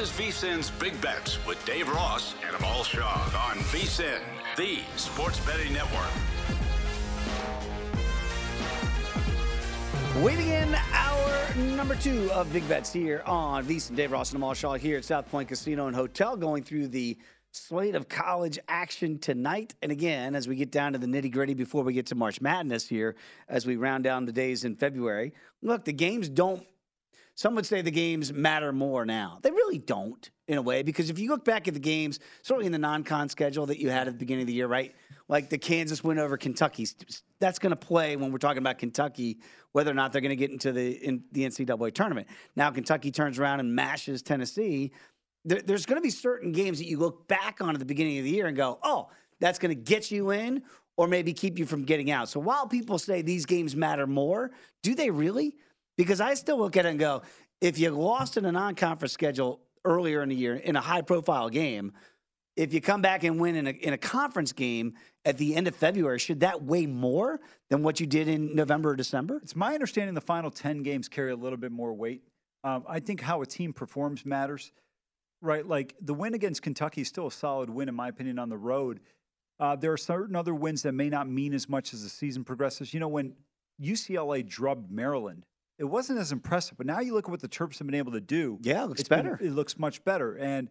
[0.00, 4.20] Is VSIN's Big Bets with Dave Ross and Amal Shaw on VSIN,
[4.56, 6.08] the sports betting network.
[10.24, 13.94] We begin our number two of Big Bets here on VSIN.
[13.94, 17.18] Dave Ross and Amal Shaw here at South Point Casino and Hotel going through the
[17.52, 19.74] slate of college action tonight.
[19.82, 22.40] And again, as we get down to the nitty gritty before we get to March
[22.40, 23.16] Madness here,
[23.50, 26.64] as we round down the days in February, look, the games don't,
[27.40, 29.38] some would say the games matter more now.
[29.40, 32.66] They really don't, in a way, because if you look back at the games, certainly
[32.66, 34.94] in the non con schedule that you had at the beginning of the year, right?
[35.26, 36.86] Like the Kansas win over Kentucky,
[37.38, 39.38] that's going to play when we're talking about Kentucky,
[39.72, 42.26] whether or not they're going to get into the in the NCAA tournament.
[42.56, 44.92] Now Kentucky turns around and mashes Tennessee
[45.46, 48.18] there, there's going to be certain games that you look back on at the beginning
[48.18, 49.08] of the year and go, oh,
[49.38, 50.62] that's going to get you in
[50.98, 52.28] or maybe keep you from getting out.
[52.28, 54.50] So while people say these games matter more,
[54.82, 55.56] do they really?
[56.00, 57.20] Because I still look at it and go,
[57.60, 61.02] if you lost in a non conference schedule earlier in the year in a high
[61.02, 61.92] profile game,
[62.56, 64.94] if you come back and win in a, in a conference game
[65.26, 67.38] at the end of February, should that weigh more
[67.68, 69.40] than what you did in November or December?
[69.42, 72.22] It's my understanding the final 10 games carry a little bit more weight.
[72.64, 74.72] Um, I think how a team performs matters.
[75.42, 78.48] Right, like the win against Kentucky is still a solid win, in my opinion, on
[78.48, 79.00] the road.
[79.58, 82.42] Uh, there are certain other wins that may not mean as much as the season
[82.42, 82.94] progresses.
[82.94, 83.34] You know, when
[83.82, 85.44] UCLA drubbed Maryland,
[85.80, 88.12] it wasn't as impressive, but now you look at what the Terps have been able
[88.12, 88.58] to do.
[88.60, 89.36] Yeah, it looks better.
[89.36, 90.68] Been, it looks much better, and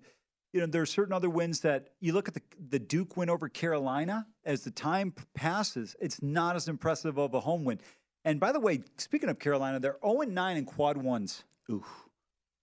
[0.53, 3.28] you know there are certain other wins that you look at the the Duke win
[3.28, 4.28] over Carolina.
[4.46, 7.81] As the time passes, it's not as impressive of a home win.
[8.24, 11.44] And by the way, speaking of Carolina, they're 0 9 in quad ones.
[11.72, 11.84] Ooh.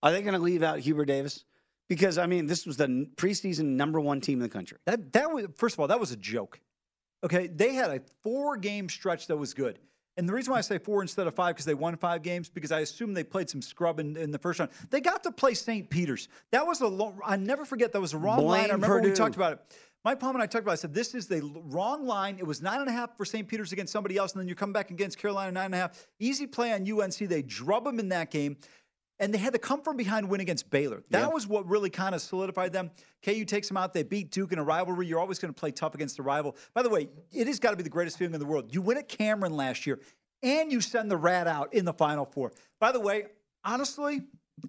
[0.05, 1.45] Are they going to leave out Hubert Davis?
[1.89, 4.79] Because I mean, this was the preseason number one team in the country.
[4.87, 6.61] That that was first of all, that was a joke.
[7.25, 9.81] Okay, they had a four game stretch that was good.
[10.17, 12.49] And the reason why I say four instead of five because they won five games
[12.49, 14.71] because I assume they played some scrub in, in the first round.
[14.91, 15.89] They got to play St.
[15.91, 16.29] Peter's.
[16.53, 18.71] That was a long, I never forget that was a wrong Blame line.
[18.71, 19.11] I remember Purdue.
[19.11, 19.61] we talked about it.
[20.05, 20.73] Mike Palm and I talked about.
[20.73, 20.75] It.
[20.75, 22.39] I said this is the wrong line.
[22.39, 23.47] It was nine and a half for St.
[23.47, 26.07] Peter's against somebody else, and then you come back against Carolina nine and a half.
[26.21, 27.17] Easy play on UNC.
[27.17, 28.57] They drub them in that game
[29.19, 31.03] and they had to come from behind win against Baylor.
[31.11, 31.29] That yeah.
[31.29, 32.91] was what really kind of solidified them.
[33.25, 33.93] KU takes them out.
[33.93, 35.07] They beat Duke in a rivalry.
[35.07, 36.57] You're always going to play tough against the rival.
[36.75, 38.75] By the way, it has got to be the greatest feeling in the world.
[38.75, 40.01] You win at Cameron last year,
[40.43, 42.53] and you send the rat out in the Final Four.
[42.79, 43.27] By the way,
[43.65, 44.23] honestly,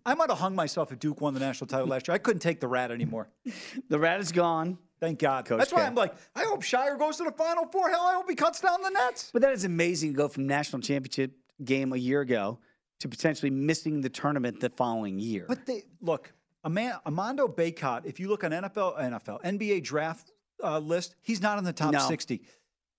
[0.06, 2.16] I might have hung myself if Duke won the national title last year.
[2.16, 3.30] I couldn't take the rat anymore.
[3.90, 4.78] the rat is gone.
[5.00, 5.46] Thank God.
[5.46, 7.90] Coach That's why I'm like, I hope Scheyer goes to the Final Four.
[7.90, 9.30] Hell, I hope he cuts down the nets.
[9.32, 11.34] But that is amazing to go from national championship
[11.64, 12.60] game a year ago
[13.00, 15.46] to potentially missing the tournament the following year.
[15.48, 16.34] But they look,
[16.66, 20.32] Armando Bacot, if you look on NFL, NFL, NBA draft
[20.64, 21.16] uh, list.
[21.22, 22.00] He's not in the top No.
[22.00, 22.42] 60.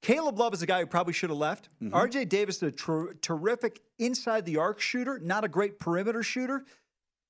[0.00, 1.68] Caleb Love is a guy who probably should have left.
[1.82, 1.94] Mm-hmm.
[1.94, 6.64] RJ Davis is a ter- terrific inside the arc shooter, not a great perimeter shooter.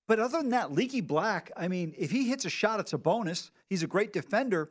[0.07, 2.99] But other than that, Leaky Black, I mean, if he hits a shot, it's a
[2.99, 3.51] bonus.
[3.69, 4.69] He's a great defender.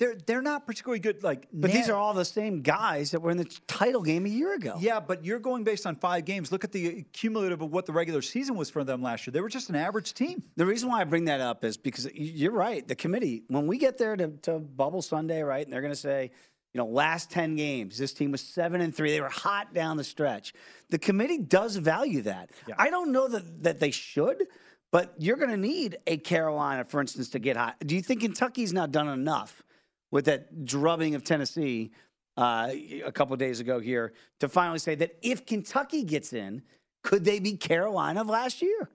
[0.00, 1.22] They're they're not particularly good.
[1.22, 4.30] Like, But these are all the same guys that were in the title game a
[4.30, 4.76] year ago.
[4.80, 6.50] yeah, but you're going based on five games.
[6.50, 9.32] Look at the cumulative of what the regular season was for them last year.
[9.32, 10.42] They were just an average team.
[10.56, 12.88] The reason why I bring that up is because you're right.
[12.88, 16.00] The committee, when we get there to, to Bubble Sunday, right, and they're going to
[16.00, 16.30] say,
[16.72, 19.10] you know, last 10 games, this team was seven and three.
[19.10, 20.54] They were hot down the stretch.
[20.88, 22.50] The committee does value that.
[22.78, 24.46] I don't know that, that they should,
[24.92, 27.76] but you're going to need a Carolina, for instance, to get hot.
[27.84, 29.62] Do you think Kentucky's not done enough
[30.10, 31.90] with that drubbing of Tennessee
[32.36, 32.70] uh,
[33.04, 36.62] a couple days ago here to finally say that if Kentucky gets in,
[37.02, 38.88] could they be Carolina of last year?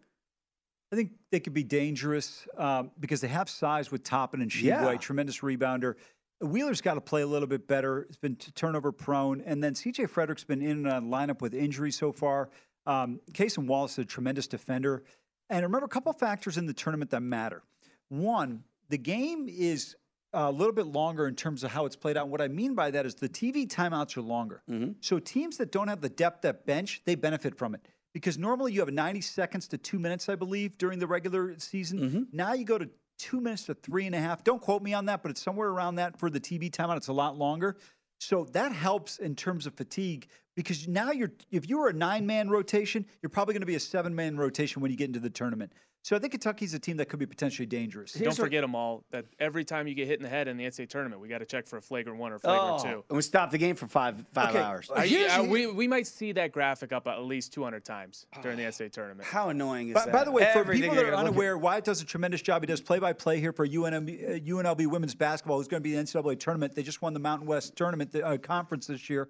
[0.91, 4.63] I think they could be dangerous um, because they have size with Toppin and Tshiebwe,
[4.63, 4.95] Yeah.
[4.97, 5.95] tremendous rebounder.
[6.41, 8.03] Wheeler's got to play a little bit better.
[8.03, 9.41] It's been turnover prone.
[9.41, 12.49] And then CJ Frederick's been in and out lineup with injury so far.
[12.85, 15.03] Um, and Wallace is a tremendous defender.
[15.49, 17.63] And remember, a couple factors in the tournament that matter.
[18.09, 19.95] One, the game is
[20.35, 22.23] a little bit longer in terms of how it's played out.
[22.23, 24.61] And what I mean by that is the TV timeouts are longer.
[24.69, 24.91] Mm-hmm.
[24.99, 27.87] So teams that don't have the depth at bench, they benefit from it.
[28.13, 31.99] Because normally you have 90 seconds to two minutes, I believe, during the regular season.
[31.99, 32.23] Mm-hmm.
[32.31, 34.43] Now you go to two minutes to three and a half.
[34.43, 36.97] Don't quote me on that, but it's somewhere around that for the TV timeout.
[36.97, 37.77] It's a lot longer.
[38.19, 42.25] So that helps in terms of fatigue because now you're if you were a nine
[42.25, 45.19] man rotation, you're probably going to be a seven man rotation when you get into
[45.19, 45.73] the tournament.
[46.05, 48.13] So I think Kentucky's a team that could be potentially dangerous.
[48.13, 49.03] Don't forget them all.
[49.09, 51.39] That every time you get hit in the head in the NCAA tournament, we got
[51.39, 53.03] to check for a flagrant one or flagrant two.
[53.09, 54.59] and we stop the game for five five Okay.
[54.63, 54.91] hours.
[54.95, 58.55] I, Here's yeah, we, we might see that graphic up at least 200 times during
[58.55, 59.27] the NCAA tournament.
[59.27, 60.13] How annoying is By, that?
[60.13, 62.05] by the way, for Everything people they're that are gonna look unaware, Wyatt does a
[62.05, 62.61] tremendous job.
[62.61, 65.57] He does play-by-play here for UNLV, uh, UNLV women's basketball.
[65.57, 66.75] Who's going to be in the NCAA tournament?
[66.75, 69.27] They just won the Mountain West tournament the, uh, conference this year.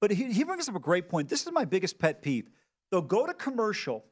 [0.00, 1.28] But he, he brings up a great point.
[1.28, 2.48] This is my biggest pet peeve.
[2.90, 4.06] They'll go to commercial,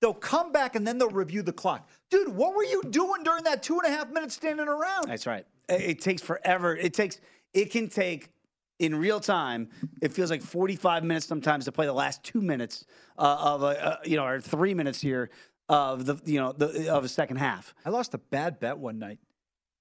[0.00, 1.88] they'll come back, and then they'll review the clock.
[2.10, 5.08] Dude, what were you doing during that two and a half minutes standing around?
[5.08, 5.46] That's right.
[5.68, 6.76] It, it takes forever.
[6.76, 7.20] It takes.
[7.52, 8.30] It can take
[8.78, 9.68] in real time.
[10.00, 12.86] It feels like 45 minutes sometimes to play the last two minutes
[13.18, 15.30] uh, of a uh, you know or three minutes here
[15.68, 17.74] of the you know the of a second half.
[17.84, 19.18] I lost a bad bet one night.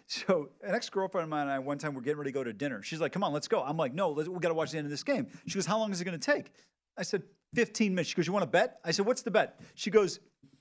[0.08, 2.52] so an ex-girlfriend of mine and I one time we're getting ready to go to
[2.52, 2.82] dinner.
[2.84, 4.78] She's like, "Come on, let's go." I'm like, "No, let's, we got to watch the
[4.78, 6.52] end of this game." She goes, "How long is it going to take?"
[6.98, 7.24] I said,
[7.56, 10.20] "15 minutes." She goes, "You want to bet?" I said, "What's the bet?" She goes,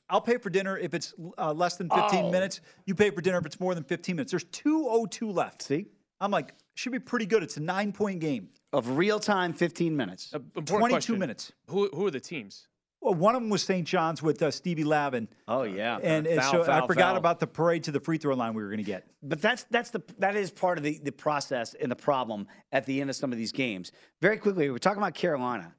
[0.08, 2.30] "I'll pay for dinner if it's uh, less than 15 Oh.
[2.30, 2.60] minutes.
[2.86, 5.62] You pay for dinner if it's more than 15 minutes." There's 2:02 left.
[5.62, 5.86] See?
[6.20, 7.42] I'm like, should be pretty good.
[7.42, 8.50] It's a nine-point game.
[8.72, 10.32] Of real time, 15 minutes.
[10.34, 11.18] Uh, 22 question.
[11.18, 11.52] minutes.
[11.68, 12.68] Who, who are the teams?
[13.00, 13.86] Well, one of them was St.
[13.88, 15.26] John's with uh, Stevie Lavin.
[15.48, 15.98] Oh yeah.
[16.02, 17.16] And, and Foul, so I forgot foul.
[17.16, 19.06] about the parade to the free throw line we were going to get.
[19.22, 22.84] But that's that's the that is part of the the process and the problem at
[22.84, 23.90] the end of some of these games.
[24.20, 25.74] Very quickly, we're talking about Carolina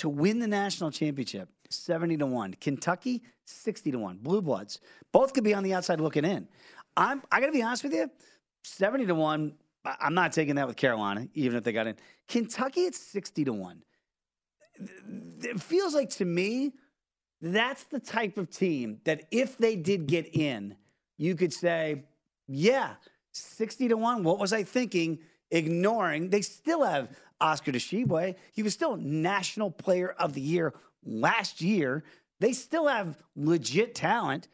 [0.00, 2.54] to win the national championship, seventy to one.
[2.60, 4.18] Kentucky, sixty to one.
[4.18, 4.80] Blue Bloods,
[5.12, 6.48] both could be on the outside looking in.
[6.96, 8.10] I'm I got to be honest with you,
[8.64, 9.54] seventy to one.
[9.84, 11.96] I- I'm not taking that with Carolina, even if they got in.
[12.28, 13.82] Kentucky at sixty to one.
[15.42, 16.72] It feels like to me
[17.42, 20.76] that's the type of team that if they did get in,
[21.16, 22.04] you could say,
[22.46, 22.94] yeah,
[23.32, 24.24] 60 to 1.
[24.24, 25.20] What was I thinking?
[25.50, 27.08] Ignoring, they still have
[27.40, 28.36] Oscar Tshiebwe.
[28.52, 32.04] He was still National Player of the Year last year.
[32.40, 34.48] They still have legit talent.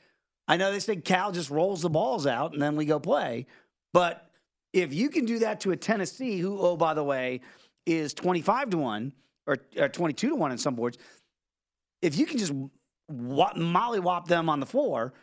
[0.49, 3.47] I know they say Cal just rolls the balls out and then we go play.
[3.93, 4.31] But
[4.73, 7.41] if you can do that to a Tennessee, who, oh, by the way,
[7.87, 9.13] is 25 to 1
[9.47, 10.99] or, or 22 to 1 in some boards,
[12.03, 12.53] if you can just
[13.11, 15.15] mollywop them on the floor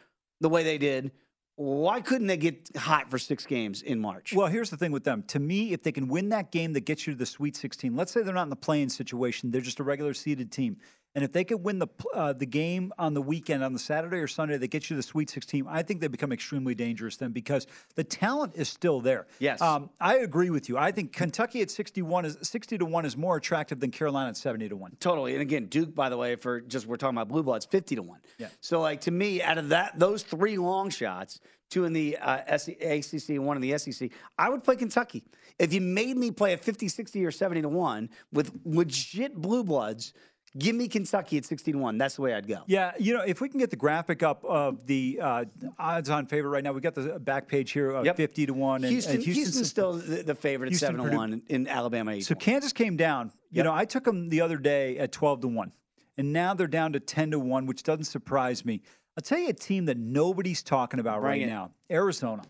[0.42, 1.12] the way they did,
[1.56, 4.34] why couldn't they get hot for six games in March?
[4.34, 5.24] Well, here's the thing with them.
[5.28, 7.96] To me, if they can win that game that gets you to the Sweet 16,
[7.96, 10.78] let's say they're not in the playing situation, they're just a regular seeded team.
[11.16, 14.18] And if they could win the uh, the game on the weekend, on the Saturday
[14.18, 17.32] or Sunday, that gets you the Sweet 16, I think they become extremely dangerous then
[17.32, 19.28] because the talent is still there.
[19.40, 19.62] Yes.
[19.62, 20.78] Um, I agree with you.
[20.78, 24.38] I think Kentucky at 61 is 60 to 1 is more attractive than Carolina at
[24.38, 24.98] 70 to 1.
[25.00, 25.34] Totally.
[25.34, 28.02] And again, Duke, by the way, for just we're talking about blue bloods, fifty to
[28.02, 28.20] one.
[28.38, 28.48] Yeah.
[28.62, 31.40] So like to me, out of that those three long shots,
[31.70, 35.24] two in the uh, ACC and one in the SEC, I would play Kentucky.
[35.60, 39.64] If you made me play a 50, 60, or 70 to one with legit blue
[39.64, 40.14] bloods,
[40.58, 41.98] give me Kentucky at sixteen to one.
[41.98, 42.60] That's the way I'd go.
[42.68, 45.46] Yeah, you know, if we can get the graphic up of the uh,
[45.80, 48.18] odds-on favorite right now, we got the back page here, of Yep.
[48.18, 48.84] 50 to one.
[48.84, 51.18] And, Houston, and Houston's still the, favorite at Houston, seven to Purdue.
[51.18, 52.12] one in Alabama.
[52.22, 52.36] So equal.
[52.42, 53.28] Kansas came down.
[53.52, 53.66] You Yep.
[53.66, 55.72] know, I took them the other day at 12 to 1.
[56.18, 58.82] And now they're down to 10 to 1, which doesn't surprise me.
[59.18, 61.48] I'll tell you a team that nobody's talking about Bring right it.
[61.48, 62.44] now Arizona.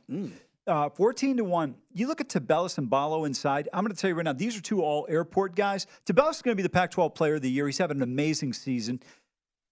[0.66, 1.76] Uh, 14 to 1.
[1.94, 3.68] You look at Tubelis and Ballo inside.
[3.74, 5.88] I'm going to tell you right now, these are two all airport guys.
[6.06, 7.66] Tubelis is going to be the Pac 12 player of the year.
[7.66, 9.02] He's having an amazing season.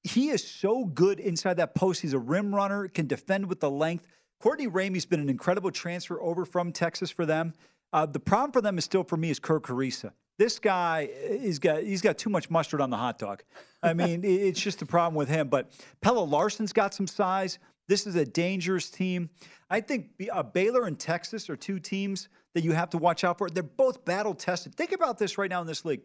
[0.03, 2.01] He is so good inside that post.
[2.01, 4.05] He's a rim runner, can defend with the length.
[4.41, 7.53] Courtney Ramey's been an incredible transfer over from Texas for them.
[7.93, 10.12] Uh, the problem for them is still for me is Kerr Kriisa.
[10.38, 13.43] This guy is got he's got too much mustard on the hot dog.
[13.83, 15.50] I mean, it's just the problem with him.
[15.50, 15.71] But
[16.01, 17.60] Pelle Larsson's got some size.
[17.91, 19.29] This is a dangerous team.
[19.69, 23.38] I think uh, Baylor and Texas are two teams that you have to watch out
[23.38, 23.50] for.
[23.50, 24.75] They're both battle tested.
[24.75, 26.00] Think about this right now in this league.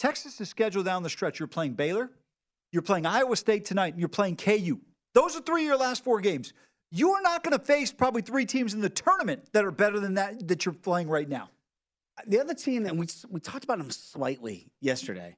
[0.00, 1.38] Texas is scheduled down the stretch.
[1.38, 2.10] You're playing Baylor,
[2.72, 4.80] you're playing Iowa State tonight, and you're playing KU.
[5.14, 6.54] Those are three of your last four games.
[6.90, 10.00] You are not going to face probably three teams in the tournament that are better
[10.00, 11.50] than that that you're playing right now.
[12.26, 15.36] The other team that we we talked about them slightly yesterday.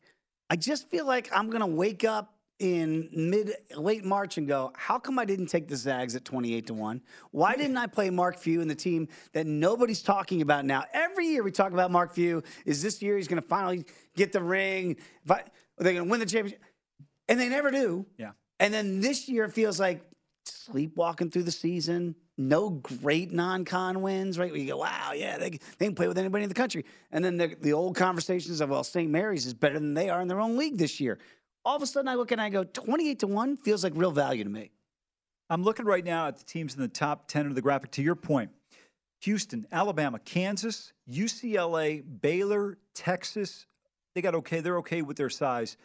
[0.49, 4.73] I just feel like I'm going to wake up in mid late March and go,
[4.77, 7.03] how come I didn't take the Zags at 28 to 1?
[7.31, 10.85] Why didn't I play Mark Few and the team that nobody's talking about now?
[10.93, 12.43] Every year we talk about Mark Few.
[12.65, 13.85] Is this year he's going to finally
[14.17, 14.97] get the ring?
[15.27, 16.61] But they're going to win the championship.
[17.29, 18.07] And they never do.
[18.19, 18.33] Yeah.
[18.61, 20.05] And then this year it feels like
[20.45, 22.15] sleepwalking through the season.
[22.37, 24.51] No great non-con wins, right?
[24.51, 26.85] Where you go, wow, yeah, they, they can play with anybody in the country.
[27.13, 29.11] And then the, the old conversations of, well, St.
[29.11, 31.19] Mary's is better than they are in their own league this year
[31.65, 34.11] all of a sudden I look and I go, 28 to 1 feels like real
[34.11, 34.71] value to me.
[35.51, 37.91] I'm looking right now at the teams in the top 10 of the graphic.
[37.93, 38.51] To your point,
[39.23, 43.67] Houston, Alabama, Kansas, UCLA, Baylor, Texas,
[44.15, 44.61] they got okay.
[44.61, 45.77] They're okay with their size.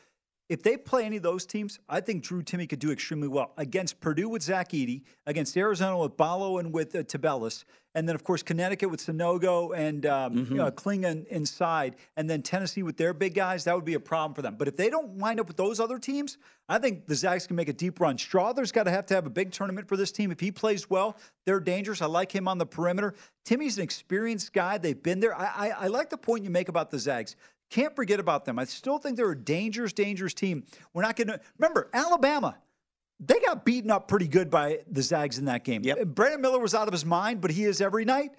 [0.49, 3.53] If they play any of those teams, I think Drew Timme could do extremely well
[3.55, 8.15] against Purdue with Zach Edey, against Arizona with Ballo and with uh, Tubelis, and then
[8.15, 10.53] of course Connecticut with Sanogo and um, mm-hmm.
[10.53, 13.65] you know, inside, and then Tennessee with their big guys.
[13.65, 14.55] That would be a problem for them.
[14.57, 17.55] But if they don't wind up with those other teams, I think the Zags can
[17.55, 18.17] make a deep run.
[18.17, 20.31] Strawther's got to have to have a big tournament for this team.
[20.31, 21.15] If he plays well,
[21.45, 22.01] they're dangerous.
[22.01, 23.13] I like him on the perimeter.
[23.45, 24.79] Timme's an experienced guy.
[24.79, 25.35] They've been there.
[25.35, 27.35] I, I, I like the point you make about the Zags.
[27.69, 28.57] Can't forget about them.
[28.57, 30.63] I still think they're a dangerous, dangerous team.
[30.93, 32.57] We're not going to remember Alabama.
[33.19, 35.83] They got beaten up pretty good by the Zags in that game.
[35.83, 36.07] Yep.
[36.07, 38.31] Brandon Miller was out of his mind, but he is every night.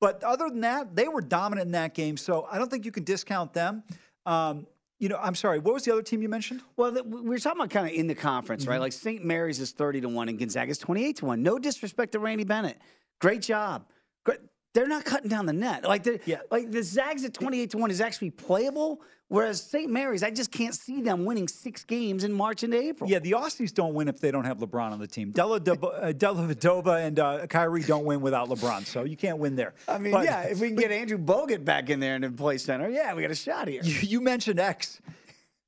[0.00, 2.16] But other than that, they were dominant in that game.
[2.16, 3.84] So I don't think you can discount them.
[4.26, 4.66] Um,
[4.98, 5.58] you know, I'm sorry.
[5.58, 6.62] What was the other team you mentioned?
[6.76, 8.72] Well, we were talking about kind of in the conference, mm-hmm.
[8.72, 8.80] right?
[8.80, 9.24] Like St.
[9.24, 11.42] Mary's is 30 to one, and Gonzaga is 28 to one.
[11.42, 12.80] No disrespect to Randy Bennett.
[13.20, 13.86] Great job.
[14.24, 14.40] Great
[14.74, 15.84] they're not cutting down the net.
[15.84, 16.40] Like the yeah.
[16.50, 19.00] like the Zags at 28 to 1 is actually playable.
[19.28, 19.90] Whereas St.
[19.90, 23.08] Mary's, I just can't see them winning six games in March and April.
[23.08, 25.30] Yeah, the Aussies don't win if they don't have LeBron on the team.
[25.30, 29.74] Della, uh, Dellavedova and uh, Kyrie don't win without LeBron, so you can't win there.
[29.88, 32.58] I mean, but, yeah, if we can get Andrew Bogut back in there and play
[32.58, 33.82] center, yeah, we got a shot here.
[33.82, 35.00] You, you mentioned X.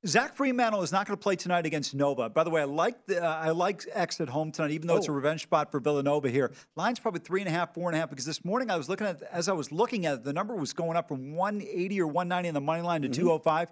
[0.06, 2.28] Zach Freemantle is not going to play tonight against Nova.
[2.28, 4.94] By the way, I like the, uh, I like X at home tonight, even though
[4.94, 4.98] oh.
[4.98, 5.14] it's a oh.
[5.14, 6.52] revenge spot for Villanova here.
[6.76, 8.10] Line's probably three and a half, four and a half.
[8.10, 10.54] Because this morning I was looking at as I was looking at it, the number
[10.54, 13.20] was going up from 180 or 190 on the money line to mm-hmm.
[13.20, 13.70] 205.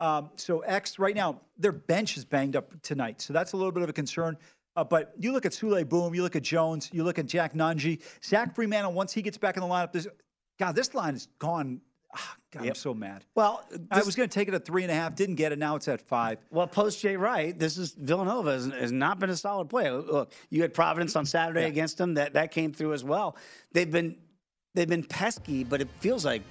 [0.00, 3.72] Um, so X right now, their bench is banged up tonight, so that's a little
[3.72, 4.36] bit of a concern.
[4.76, 7.54] Uh, but you look at Souley Boum, you look at Jones, you look at Jack
[7.54, 8.92] Nunge, Zach Freemantle.
[8.92, 10.08] Once he gets back in the lineup, this
[10.58, 11.80] God, this line has gone
[12.54, 12.70] God, yep.
[12.70, 13.24] I'm so mad.
[13.34, 15.50] Well, this, I was going to take it at three and a half, didn't get
[15.50, 15.58] it.
[15.58, 16.38] Now it's at five.
[16.50, 19.90] Well, post Jay Wright, this is Villanova has, has, not been a solid play.
[19.90, 21.68] Look, you had Providence on Saturday yeah.
[21.68, 22.14] against them.
[22.14, 23.36] That that came through as well.
[23.72, 24.16] They've been
[24.74, 26.42] they've been pesky, but it feels like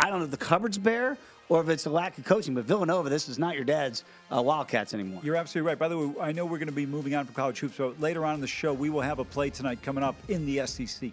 [0.00, 2.54] I don't know if the cupboard's bare or if it's a lack of coaching.
[2.54, 4.04] But Villanova, this is not your dad's
[4.34, 5.20] uh, Wildcats anymore.
[5.22, 5.78] You're absolutely right.
[5.78, 7.94] By the way, I know we're going to be moving on from college hoops, so
[7.98, 10.66] later on in the show, we will have a play tonight coming up in the
[10.66, 11.12] SEC.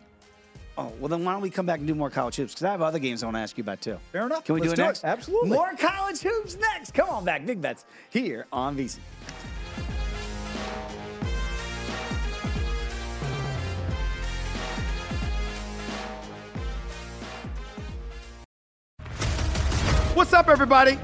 [0.79, 2.53] Oh, well, then why don't we come back and do more college hoops?
[2.53, 3.97] Because I have other games I want to ask you about, too.
[4.13, 4.45] Fair enough.
[4.45, 5.03] Can we Let's do it next?
[5.03, 5.07] It.
[5.07, 5.49] Absolutely.
[5.49, 6.93] More college hoops next.
[6.93, 7.45] Come on back.
[7.45, 8.99] Big bets here on VSiN.
[20.15, 20.97] What's up, everybody?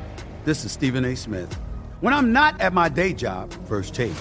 [0.46, 1.15] This is Stephen A.
[1.15, 1.53] Smith.
[2.00, 4.13] When I'm not at my day job, First Take,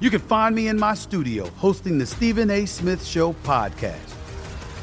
[0.00, 2.66] you can find me in my studio hosting the Stephen A.
[2.66, 4.21] Smith Show podcast.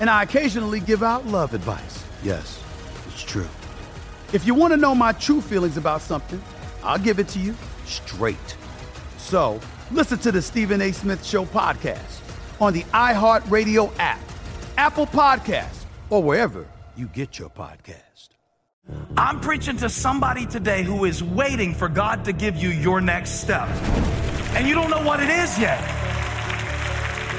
[0.00, 2.04] And I occasionally give out love advice.
[2.22, 2.62] Yes,
[3.08, 3.48] it's true.
[4.32, 6.42] If you want to know my true feelings about something,
[6.82, 8.56] I'll give it to you straight.
[9.18, 9.60] So,
[9.90, 10.92] listen to the Stephen A.
[10.92, 12.20] Smith Show podcast
[12.60, 14.20] on the iHeartRadio app,
[14.76, 18.00] Apple Podcasts, or wherever you get your podcast.
[19.16, 23.40] I'm preaching to somebody today who is waiting for God to give you your next
[23.40, 23.68] step.
[24.54, 26.03] And you don't know what it is yet.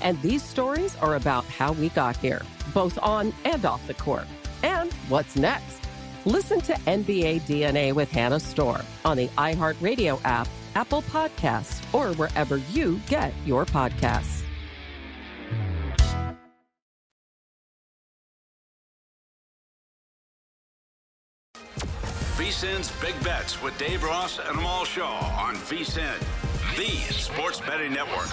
[0.00, 2.42] And these stories are about how we got here,
[2.74, 4.26] both on and off the court.
[4.62, 5.80] And what's next?
[6.24, 12.56] Listen to NBA DNA with Hannah Storm on the iHeartRadio app, Apple Podcasts, or wherever
[12.72, 14.42] you get your podcasts.
[22.36, 26.18] VSIN's Big Bets with Dave Ross and Amal Shaw on VSIN,
[26.76, 28.28] the sports betting network.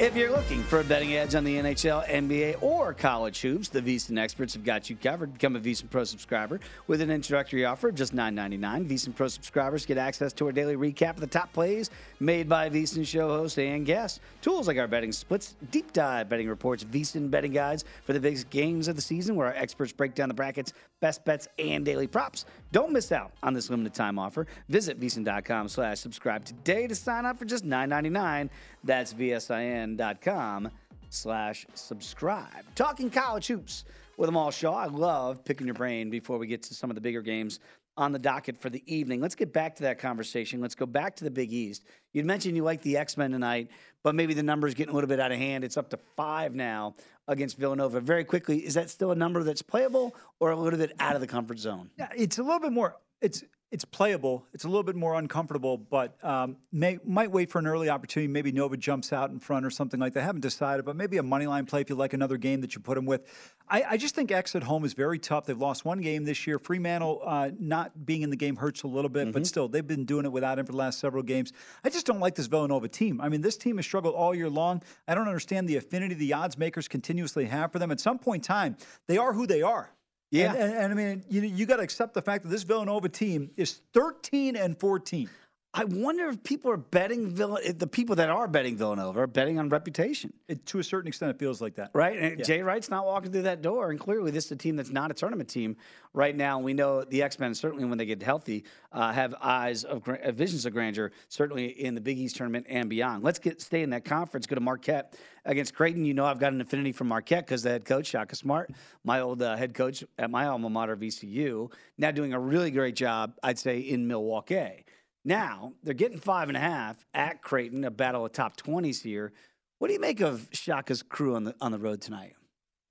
[0.00, 3.82] If you're looking for a betting edge on the NHL, NBA, or college hoops, the
[3.82, 5.34] VSiN experts have got you covered.
[5.34, 8.88] Become a VSiN Pro subscriber with an introductory offer of just $9.99.
[8.88, 12.70] VSiN Pro subscribers get access to our daily recap of the top plays made by
[12.70, 14.20] VSiN show hosts and guests.
[14.40, 18.48] Tools like our betting splits, deep dive betting reports, VSiN betting guides for the biggest
[18.48, 22.06] games of the season, where our experts break down the brackets, best bets, and daily
[22.06, 22.46] props.
[22.72, 24.46] Don't miss out on this limited time offer.
[24.68, 28.48] Visit VSiN.com slash subscribe today to sign up for just $9.99.
[28.84, 30.70] That's VSIN.com
[31.08, 32.64] slash subscribe.
[32.74, 33.84] Talking college hoops
[34.16, 34.74] with Amal Shaw.
[34.74, 37.58] I love picking your brain before we get to some of the bigger games
[37.96, 39.20] on the docket for the evening.
[39.20, 40.60] Let's get back to that conversation.
[40.60, 41.84] Let's go back to the Big East.
[42.12, 43.68] You'd mentioned you like the X Men tonight,
[44.02, 45.64] but maybe the number is getting a little bit out of hand.
[45.64, 46.94] It's up to five now
[47.28, 48.00] against Villanova.
[48.00, 51.20] Very quickly, is that still a number that's playable or a little bit out of
[51.20, 51.90] the comfort zone?
[51.98, 52.96] Yeah, it's a little bit more.
[53.20, 54.44] It's it's playable.
[54.52, 58.26] It's a little bit more uncomfortable, but um, may, might wait for an early opportunity.
[58.26, 60.20] Maybe Nova jumps out in front or something like that.
[60.20, 62.74] I haven't decided, but maybe a money line play if you like another game that
[62.74, 63.22] you put them with.
[63.68, 65.46] I, I just think X at home is very tough.
[65.46, 66.58] They've lost one game this year.
[66.58, 69.32] Freemantle uh, not being in the game hurts a little bit, mm-hmm.
[69.32, 71.52] but still, they've been doing it without him for the last several games.
[71.84, 73.20] I just don't like this Villanova team.
[73.20, 74.82] I mean, this team has struggled all year long.
[75.06, 77.92] I don't understand the affinity the odds makers continuously have for them.
[77.92, 79.92] At some point in time, they are who they are.
[80.30, 82.62] Yeah, and, and, and I mean, you you got to accept the fact that this
[82.62, 85.28] Villanova team is 13 and 14.
[85.72, 89.56] I wonder if people are betting Vill- the people that are betting Villanova are betting
[89.60, 90.32] on reputation.
[90.48, 91.92] It, to a certain extent, it feels like that.
[91.94, 92.18] Right?
[92.18, 92.44] And Yeah.
[92.44, 93.90] Jay Wright's not walking through that door.
[93.90, 95.76] And clearly, this is a team that's not a tournament team
[96.12, 96.58] right now.
[96.58, 100.32] We know the X Men, certainly when they get healthy, uh, have eyes of uh,
[100.32, 103.22] visions of grandeur, certainly in the Big East tournament and beyond.
[103.22, 104.46] Let's get stay in that conference.
[104.48, 106.04] Go to Marquette against Creighton.
[106.04, 108.72] You know, I've got an affinity for Marquette because the head coach, Shaka Smart,
[109.04, 112.96] my old uh, head coach at my alma mater, VCU, now doing a really great
[112.96, 114.84] job, I'd say, in Milwaukee.
[115.24, 119.32] Now they're getting five and a half at Creighton, a battle of top twenties here.
[119.78, 122.34] What do you make of Shaka's crew on the on the road tonight?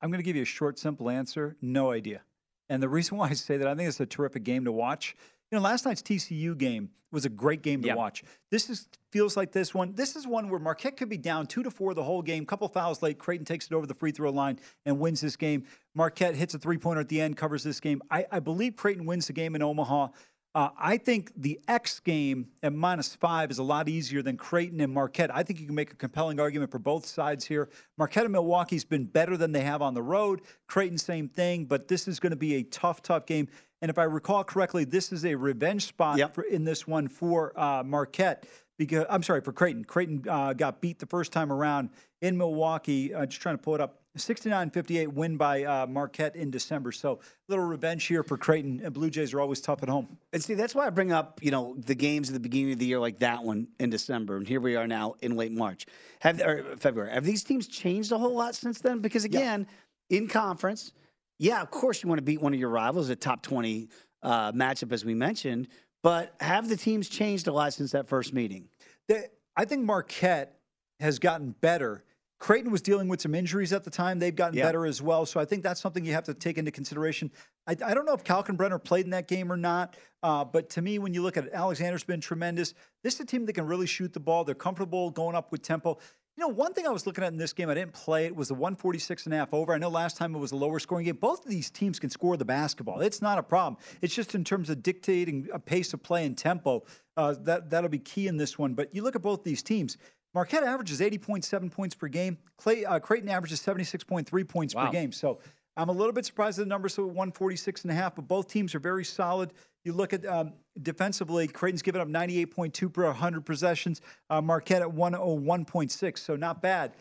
[0.01, 1.57] I'm going to give you a short, simple answer.
[1.61, 2.21] No idea.
[2.69, 5.15] And the reason why I say that, I think it's a terrific game to watch.
[5.51, 7.95] You know, last night's TCU game was a great game to Yeah.
[7.95, 8.23] watch.
[8.51, 9.93] This is feels like this one.
[9.95, 12.45] This is one where Marquette could be down two to four the whole game.
[12.45, 13.17] Couple fouls late.
[13.17, 15.63] Creighton takes it over the free throw line and wins this game.
[15.95, 17.99] Marquette hits a three pointer at the end, covers this game.
[18.11, 20.09] I, I believe Creighton wins the game in Omaha.
[20.55, 24.81] Uh, I think the X game at minus five is a lot easier than Creighton
[24.81, 25.33] and Marquette.
[25.33, 27.69] I think you can make a compelling argument for both sides here.
[27.97, 30.41] Marquette and Milwaukee's been better than they have on the road.
[30.67, 33.47] Creighton, same thing, but this is going to be a tough, tough game.
[33.81, 37.57] And if I recall correctly, this is a revenge spot for, in this one for
[37.57, 38.45] uh, Marquette.
[38.79, 39.83] Because I'm sorry for Creighton.
[39.83, 41.89] Creighton uh, got beat the first time around
[42.21, 43.13] in Milwaukee.
[43.13, 43.99] Uh, just trying to pull it up.
[44.17, 46.93] 69-58 win by uh, Marquette in December.
[46.93, 48.81] So little revenge here for Creighton.
[48.83, 50.17] And Blue Jays are always tough at home.
[50.31, 52.79] And see, that's why I bring up, you know, the games at the beginning of
[52.79, 55.85] the year like that one in December, and here we are now in late March,
[56.21, 57.11] have or February.
[57.11, 58.99] Have these teams changed a whole lot since then?
[58.99, 59.67] Because again,
[60.09, 60.93] in conference,
[61.37, 63.89] yeah, of course you want to beat one of your rivals, a top twenty
[64.23, 65.67] uh, matchup, as we mentioned.
[66.03, 68.69] But have the teams changed a lot since that first meeting?
[69.07, 70.59] They, I think Marquette
[70.99, 72.03] has gotten better.
[72.39, 74.17] Creighton was dealing with some injuries at the time.
[74.17, 74.63] They've gotten Yeah.
[74.65, 75.25] better as well.
[75.25, 77.31] So I think that's something you have to take into consideration.
[77.67, 80.81] I, I don't know if Kalkbrenner played in that game or not, uh, but to
[80.81, 82.73] me, when you look at it, Alexander's been tremendous.
[83.03, 84.45] This is a team that can really shoot the ball.
[84.45, 85.97] They're comfortable going up with tempo.
[86.39, 88.33] You know, one thing I was looking at in this game, I didn't play it,
[88.33, 89.73] was the 146 and a half over.
[89.73, 91.17] I know last time it was a lower scoring game.
[91.17, 93.01] Both of these teams can score the basketball.
[93.01, 93.75] It's not a problem.
[94.01, 96.85] It's just in terms of dictating a pace of play and tempo.
[97.17, 98.73] Uh, that, that'll be key in this one.
[98.73, 99.97] But you look at both these teams.
[100.33, 102.37] Marquette averages 80.7 points per game.
[102.55, 105.11] Clay, uh, Creighton averages 76.3 points per game.
[105.11, 105.39] So
[105.79, 108.49] I'm a little bit surprised at the numbers, so 146 and a half, but both
[108.49, 109.53] teams are very solid.
[109.85, 114.89] You look at um, defensively, Creighton's given up 98.2 per 100 possessions, uh, Marquette at
[114.89, 116.91] 101.6, so not bad.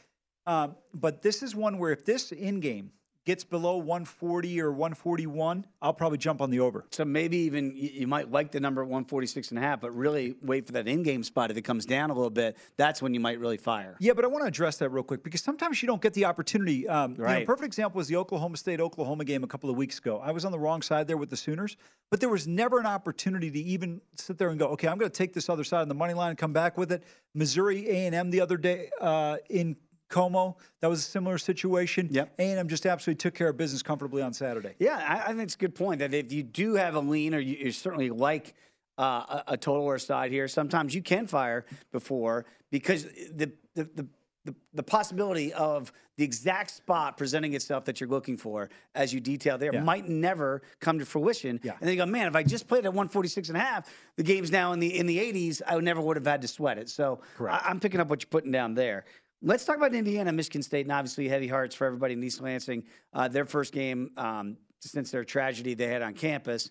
[0.47, 2.93] Um, but this is one where if this in game
[3.29, 6.87] gets below 140 or 141, I'll probably jump on the over.
[6.91, 10.35] So maybe even you, might like the number at 146 and a half, but really
[10.41, 11.51] wait for that in-game spot.
[11.51, 13.97] If it comes down a little bit, that's when you might really fire.
[14.01, 16.25] Yeah, but I want to address that real quick because sometimes you don't get the
[16.25, 16.89] opportunity.
[16.89, 19.99] Um, you know, perfect example was the Oklahoma State Oklahoma game a couple of weeks
[19.99, 20.23] ago.
[20.25, 21.77] I was on the wrong side there with the Sooners,
[22.11, 25.11] but there was never an opportunity to even sit there and go, okay, I'm going
[25.11, 27.05] to take this other side on the money line and come back with it.
[27.35, 29.77] Missouri A and M the other day uh, in
[30.09, 32.09] Como, that was a similar situation.
[32.11, 32.35] Yep.
[32.39, 34.75] A and M just absolutely took care of business comfortably on Saturday.
[34.79, 37.35] Yeah, I, I think it's a good point that if you do have a lean
[37.35, 38.55] or you, you certainly like
[38.99, 43.85] uh, a, a total or side here, sometimes you can fire before because the the,
[43.95, 44.07] the
[44.45, 49.21] the, the possibility of the exact spot presenting itself that you're looking for, as you
[49.21, 49.83] detail there, Yeah.
[49.83, 51.61] might never come to fruition.
[51.63, 51.73] Yeah.
[51.73, 54.23] And then you go, man, if I just played at 146 and a half, the
[54.23, 56.79] game's now in the in the 80s, I would never would have had to sweat
[56.79, 56.89] it.
[56.89, 59.05] So I, I'm picking up what you're putting down there.
[59.41, 62.83] Let's talk about Indiana, Michigan State, and obviously heavy hearts for everybody in East Lansing.
[63.13, 66.71] Uh, their first game um, since their tragedy they had on campus.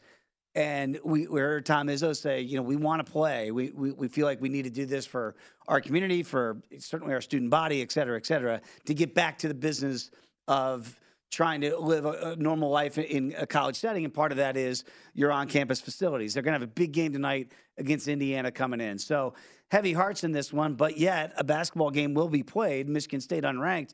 [0.53, 3.51] And we, we heard Tom Izzo say, you know, we want to play.
[3.51, 5.35] We, we, we feel like we need to do this for
[5.69, 9.47] our community, for certainly our student body, et cetera, et cetera, to get back to
[9.47, 10.11] the business
[10.49, 10.99] of
[11.31, 14.03] trying to live a, a normal life in a college setting.
[14.03, 16.33] And part of that is your on campus facilities.
[16.33, 18.97] They're going to have a big game tonight against Indiana coming in.
[18.97, 19.35] So
[19.69, 22.87] heavy hearts in this one, but yet a basketball game will be played.
[22.87, 23.93] Michigan State unranked.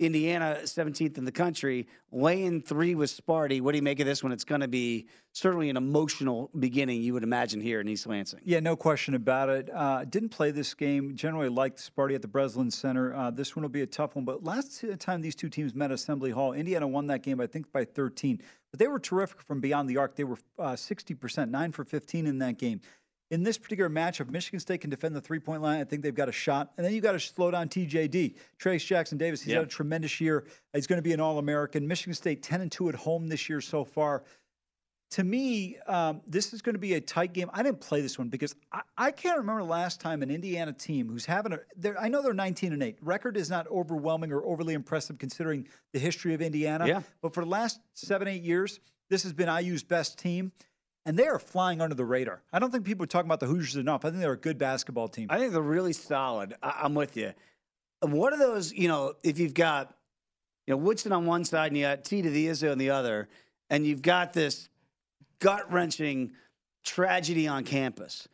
[0.00, 3.60] Indiana 17th in the country, laying three with Sparty.
[3.60, 4.32] What do you make of this one?
[4.32, 8.40] It's going to be certainly an emotional beginning, you would imagine, here in East Lansing.
[8.42, 9.70] Yeah, no question about it.
[9.72, 11.14] Uh, didn't play this game.
[11.14, 13.14] Generally liked Sparty at the Breslin Center.
[13.14, 14.24] Uh, this one will be a tough one.
[14.24, 17.70] But last time these two teams met Assembly Hall, Indiana won that game, I think,
[17.70, 18.40] by 13.
[18.72, 20.16] But they were terrific from beyond the arc.
[20.16, 22.80] They were uh, 60%, 9 for 15 in that game.
[23.34, 25.80] In this particular matchup, Michigan State can defend the three point line.
[25.80, 26.72] I think they've got a shot.
[26.76, 28.36] And then you've got to slow down TJD.
[28.62, 29.58] Trayce Jackson Davis, he's Yep.
[29.58, 30.46] had a tremendous year.
[30.72, 31.88] He's going to be an All American.
[31.88, 34.22] Michigan State 10 and 2 at home this year so far
[35.10, 37.48] to me, um, this is going to be a tight game.
[37.52, 40.72] I didn't play this one because I, I can't remember the last time an Indiana
[40.72, 41.58] team who's having a.
[41.76, 42.98] they're- I know they're 19 and 8.
[43.00, 46.86] Record is not overwhelming or overly impressive considering the history of Indiana.
[46.88, 47.02] Yeah.
[47.22, 50.50] But for the last seven, eight years, this has been IU's best team.
[51.06, 52.42] And they are flying under the radar.
[52.52, 54.04] I don't think people are talking about the Hoosiers enough.
[54.04, 55.26] I think they're a good basketball team.
[55.30, 56.54] I think they're really solid.
[56.62, 57.32] I- I'm with you.
[58.00, 59.94] What are those, you know, if you've got,
[60.66, 62.90] you know, Woodson on one side and you got T to the Izzo on the
[62.90, 63.28] other,
[63.70, 64.68] and you've got this
[65.38, 66.32] gut wrenching
[66.84, 68.28] tragedy on campus,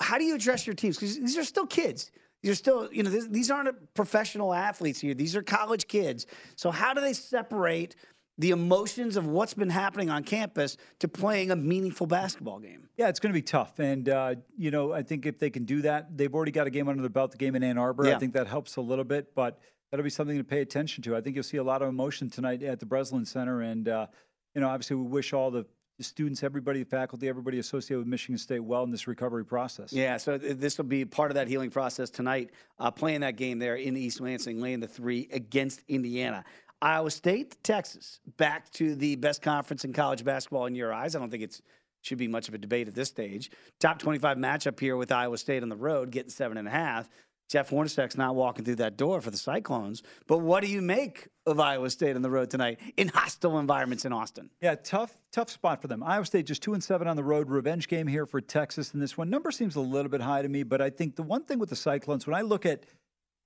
[0.00, 0.96] how do you address your teams?
[0.96, 2.10] Because these are still kids.
[2.46, 5.12] Are still, you know, this, these aren't professional athletes here.
[5.12, 6.26] These are college kids.
[6.54, 7.96] So how do they separate
[8.38, 12.88] the emotions of what's been happening on campus to playing a meaningful basketball game?
[12.96, 13.78] Yeah, it's going to be tough.
[13.78, 16.70] And, uh, you know, I think if they can do that, they've already got a
[16.70, 18.06] game under their belt, the game in Ann Arbor.
[18.06, 18.16] Yeah.
[18.16, 19.58] I think that helps a little bit, but
[19.90, 21.16] that'll be something to pay attention to.
[21.16, 23.62] I think you'll see a lot of emotion tonight at the Breslin Center.
[23.62, 24.06] And, uh,
[24.54, 25.66] you know, obviously we wish all the
[26.00, 29.92] students, everybody, faculty, everybody associated with Michigan State well in this recovery process.
[29.92, 33.34] Yeah, so th- this will be part of that healing process tonight, uh, playing that
[33.34, 36.44] game there in East Lansing, laying the three against Indiana.
[36.80, 41.16] Iowa State, Texas, back to the best conference in college basketball in your eyes.
[41.16, 41.60] I don't think it
[42.02, 43.50] should be much of a debate at this stage.
[43.80, 47.08] Top 25 matchup here with Iowa State on the road, getting seven and a half.
[47.48, 50.02] Jeff Hornacek's not walking through that door for the Cyclones.
[50.26, 54.04] But what do you make of Iowa State on the road tonight in hostile environments
[54.04, 54.50] in Austin?
[54.60, 56.02] Yeah, tough, tough spot for them.
[56.02, 57.48] Iowa State just two and seven on the road.
[57.48, 59.30] Revenge game here for Texas in this one.
[59.30, 61.70] Number seems a little bit high to me, but I think the one thing with
[61.70, 62.84] the Cyclones, when I look at,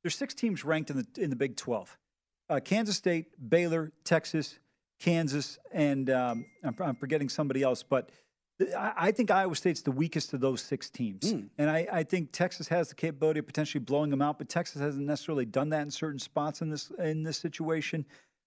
[0.02, 1.96] there's six teams ranked in the in the Big Twelve:
[2.52, 4.58] uh, Kansas State, Baylor, Texas,
[5.00, 8.10] Kansas, and um, I'm, I'm forgetting somebody else, but.
[8.58, 11.32] th- I think Iowa State's the weakest of those six teams.
[11.58, 14.80] And I, I think Texas has the capability of potentially blowing them out, but Texas
[14.80, 18.04] hasn't necessarily done that in certain spots in this in this situation.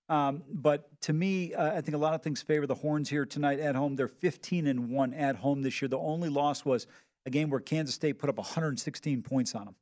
[0.08, 3.26] Um, but to me, uh, I think a lot of things favor the Horns here
[3.26, 3.96] tonight at home.
[3.96, 5.90] They're 15 and one at home this year.
[5.90, 6.88] The only loss was
[7.26, 9.76] a game where Kansas State put up 116 points on them.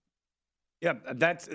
[0.84, 1.48] Yeah, that's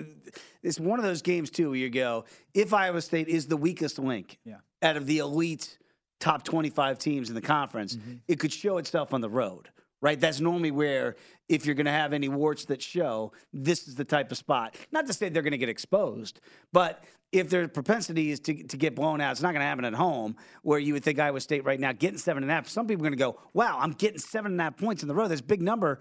[0.63, 3.99] it's one of those games too where you go, if Iowa State is the weakest
[3.99, 4.55] link Yeah.
[4.81, 5.77] out of the elite
[6.19, 8.15] top 25 teams in the conference, mm-hmm.
[8.27, 9.69] it could show itself on the road.
[10.01, 10.19] Right?
[10.19, 11.17] That's normally where
[11.49, 14.75] if you're going to have any warts that show, this is the type of spot.
[14.93, 16.39] Not to say they're going to get exposed,
[16.71, 19.85] but if their propensity is to, to get blown out, it's not going to happen
[19.85, 22.67] at home where you would think Iowa State right now getting seven and a half.
[22.67, 25.07] Some people are going to go, wow, I'm getting seven and a half points in
[25.07, 25.27] the row.
[25.27, 25.99] That's a big number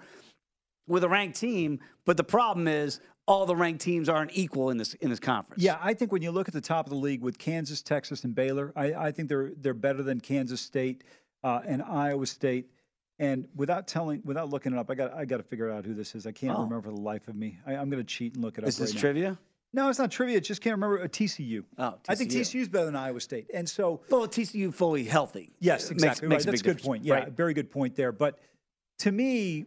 [0.87, 1.81] with a ranked team.
[2.07, 5.63] But the problem is all the ranked teams aren't equal in this in this conference.
[5.63, 8.25] Yeah, I think when you look at the top of the league with Kansas, Texas,
[8.25, 11.05] and Baylor, I, I think they're they're better than Kansas State
[11.45, 12.71] uh, and Iowa State.
[13.21, 15.93] And without telling, without looking it up, I got I got to figure out who
[15.95, 16.27] this is.
[16.27, 16.63] I can't Oh.
[16.63, 17.59] remember for the life of me.
[17.67, 18.69] I, I'm going to cheat and look it up.
[18.69, 19.01] Is this right now.
[19.01, 19.39] trivia?
[19.75, 20.39] No, it's not trivia.
[20.39, 21.03] I just can't remember.
[21.03, 21.63] Uh, TCU.
[21.77, 22.41] Oh, I think TCU.
[22.41, 23.51] TCU is better than Iowa State.
[23.53, 25.53] And so, well, TCU fully healthy.
[25.61, 26.27] Yes, exactly.
[26.29, 26.49] makes right.
[26.49, 27.05] a That's a big good point.
[27.05, 27.29] Yeah, Right.
[27.33, 28.11] very good point there.
[28.11, 28.39] But
[29.01, 29.67] to me,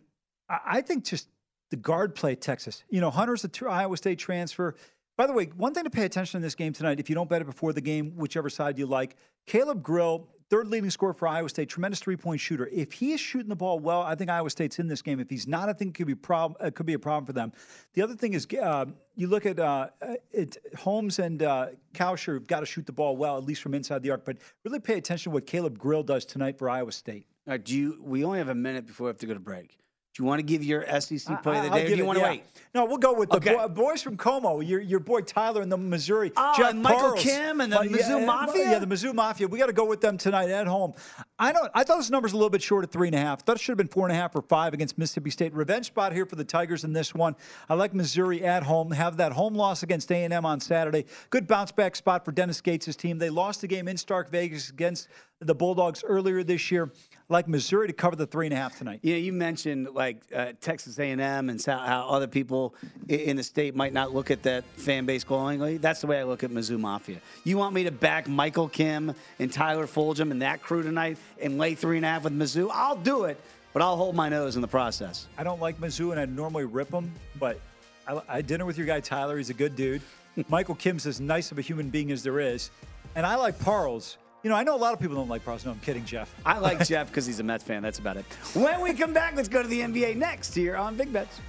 [0.50, 1.28] I, I think just
[1.72, 2.84] the guard play Texas.
[2.90, 4.76] You know, Hunter's a Iowa State transfer.
[5.18, 7.30] By the way, one thing to pay attention in this game tonight, if you don't
[7.30, 11.28] bet it before the game, whichever side you like, Caleb Grill, third leading scorer for
[11.28, 12.70] Iowa State, tremendous three point shooter.
[12.72, 15.20] If he is shooting the ball well, I think Iowa State's in this game.
[15.20, 16.66] If he's not, I think it could be problem.
[16.66, 17.52] It could be a problem for them.
[17.94, 19.88] The other thing is, uh, you look at uh,
[20.32, 24.04] it, Holmes and uh, have got to shoot the ball well, at least from inside
[24.04, 24.26] the arc.
[24.26, 27.28] But really pay attention to what Caleb Grill does tonight for Iowa State.
[27.48, 28.00] All right, do you?
[28.02, 29.78] We only have a minute before we have to go to break.
[30.14, 32.06] Do you want to give your SEC play of the day, or do you it-
[32.06, 32.30] want to yeah.
[32.32, 32.44] wait?
[32.76, 33.54] No, we'll go with the Okay.
[33.56, 34.60] boy, boys from Como.
[34.62, 36.32] Your your boy Tyler in the Missouri.
[36.38, 37.14] Oh, Jeff and Michael.
[37.14, 38.72] Kim and the Uh, Mizzou yeah, Mafia?
[38.72, 39.48] Yeah, the Mizzou Mafia.
[39.48, 40.94] We got to go with them tonight at home.
[41.40, 41.70] I don't.
[41.74, 43.44] I thought this number's a little bit short at three and a half.
[43.44, 45.54] Thought it should have been four and a half or five against Mississippi State.
[45.54, 47.36] Revenge spot here for the Tigers in this one.
[47.70, 48.92] I like Missouri at home.
[48.92, 51.06] Have that home loss against A and M on Saturday.
[51.30, 53.18] Good bounce back spot for Dennis Gates' team.
[53.18, 55.08] They lost the game in Stark Vegas against
[55.40, 56.92] the Bulldogs earlier this year.
[57.30, 59.04] I like Missouri to cover the three and a half tonight.
[59.04, 62.74] Know, you mentioned like uh, Texas A&M and how other people
[63.08, 65.78] in the state might not look at that fan base glowingly.
[65.78, 67.18] That's the way I look at Mizzou Mafia.
[67.44, 71.60] You want me to back Michael Kim and Tyler Fulgham and that crew tonight and
[71.60, 72.72] lay three and a half with Mizzou?
[72.74, 73.40] I'll do it,
[73.74, 75.28] but I'll hold my nose in the process.
[75.38, 77.60] I don't like Mizzou, and I normally rip them, but
[78.08, 79.38] I, I dinner with your guy Tyler.
[79.38, 80.02] He's a good dude.
[80.50, 82.72] Michael Kim's as nice of a human being as there is,
[83.16, 84.18] and I like Parles.
[84.44, 85.66] You know, I know a lot of people don't like Parles.
[85.66, 86.34] No, I'm kidding, Jeff.
[86.46, 87.84] I like Jeff because he's a Mets fan.
[87.84, 88.26] That's about it.
[88.54, 91.40] When we come back, let's go to the NBA next here on Big Bets.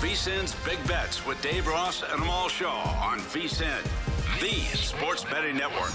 [0.00, 3.82] VSIN's Big Bets with Dave Ross and Amal Shaw on VSIN,
[4.40, 5.92] the sports betting network.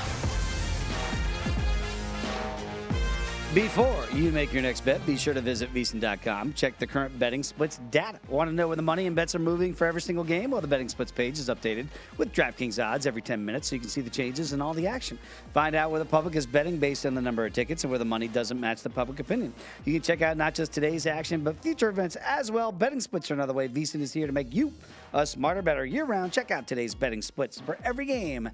[3.55, 6.53] Before you make your next bet, be sure to visit VSiN.com.
[6.53, 8.19] Check the current betting splits data.
[8.27, 10.51] Want to know where the money and bets are moving for every single game?
[10.51, 13.79] Well, the betting splits page is updated with DraftKings odds every 10 minutes so you
[13.79, 15.17] can see the changes and all the action.
[15.51, 17.97] Find out where the public is betting based on the number of tickets and where
[17.97, 19.51] the money doesn't match the public opinion.
[19.83, 22.71] You can check out not just today's action, but future events as well.
[22.71, 24.71] Betting splits are another way VSiN is here to make you
[25.13, 26.31] a smarter, better year round.
[26.31, 28.47] Check out today's betting splits for every game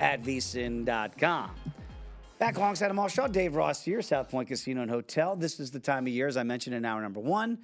[0.00, 1.50] at VSiN.com.
[2.38, 5.34] Back alongside Amal Shaw, Dave Ross here, South Point Casino and Hotel.
[5.34, 7.58] This is the time of year, as I mentioned in hour number one,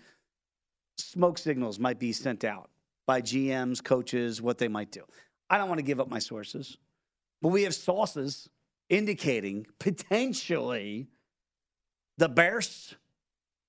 [0.99, 2.71] smoke signals might be sent out
[3.07, 5.03] by GMs, coaches, what they might do.
[5.49, 6.77] I don't want to give up my sources,
[7.41, 8.49] but we have sources
[8.89, 11.07] indicating potentially
[12.19, 12.97] the Bears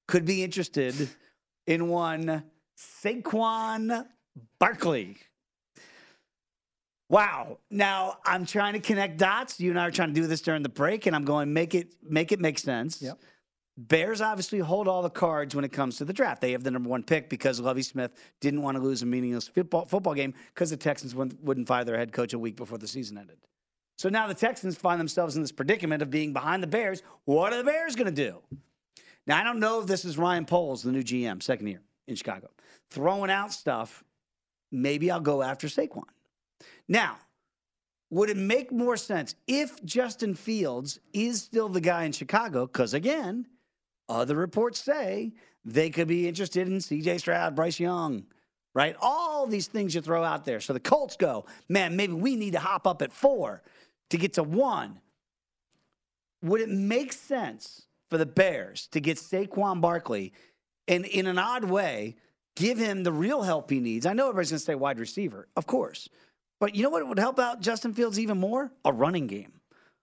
[0.07, 1.07] could be interested
[1.67, 4.07] in one Saquon
[4.57, 5.17] Barkley.
[7.09, 7.59] Wow.
[7.69, 9.59] Now I'm trying to connect dots.
[9.59, 11.75] You and I are trying to do this during the break, and I'm going make
[11.75, 13.01] it make it make sense.
[13.01, 13.19] Yep.
[13.77, 16.39] Bears obviously hold all the cards when it comes to the draft.
[16.39, 19.49] They have the number one pick because Lovie Smith didn't want to lose a meaningless
[19.49, 22.77] football, football game because the Texans wouldn't, wouldn't fire their head coach a week before
[22.77, 23.37] the season ended.
[23.97, 27.03] So now the Texans find themselves in this predicament of being behind the Bears.
[27.25, 28.41] What are the Bears going to do?
[29.27, 32.15] Now, I don't know if this is Ryan Poles, the new GM, second year in
[32.15, 32.49] Chicago,
[32.91, 34.03] throwing out stuff.
[34.71, 36.03] Maybe I'll go after Saquon.
[36.87, 37.17] Now,
[38.09, 42.65] would it make more sense if Justin Fields is still the guy in Chicago?
[42.67, 43.47] Because again,
[44.07, 48.25] other reports say they could be interested in CJ Stroud, Bryce Young,
[48.73, 48.95] right?
[49.01, 50.59] All these things you throw out there.
[50.59, 53.63] So the Colts go, man, maybe we need to hop up at four
[54.11, 54.99] to get to one.
[56.43, 60.33] Would it make sense for the Bears to get Saquon Barkley
[60.87, 62.15] and in an odd way
[62.55, 64.05] give him the real help he needs?
[64.05, 66.07] I know everybody's going to say wide receiver, of course.
[66.59, 68.71] But you know what would help out Justin Fields even more?
[68.85, 69.53] A running game.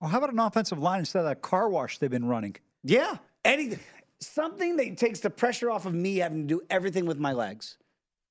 [0.00, 2.56] Well, how about an offensive line instead of that car wash they've been running?
[2.82, 3.16] Yeah.
[3.44, 3.78] Anything.
[4.20, 7.76] Something that takes the pressure off of me having to do everything with my legs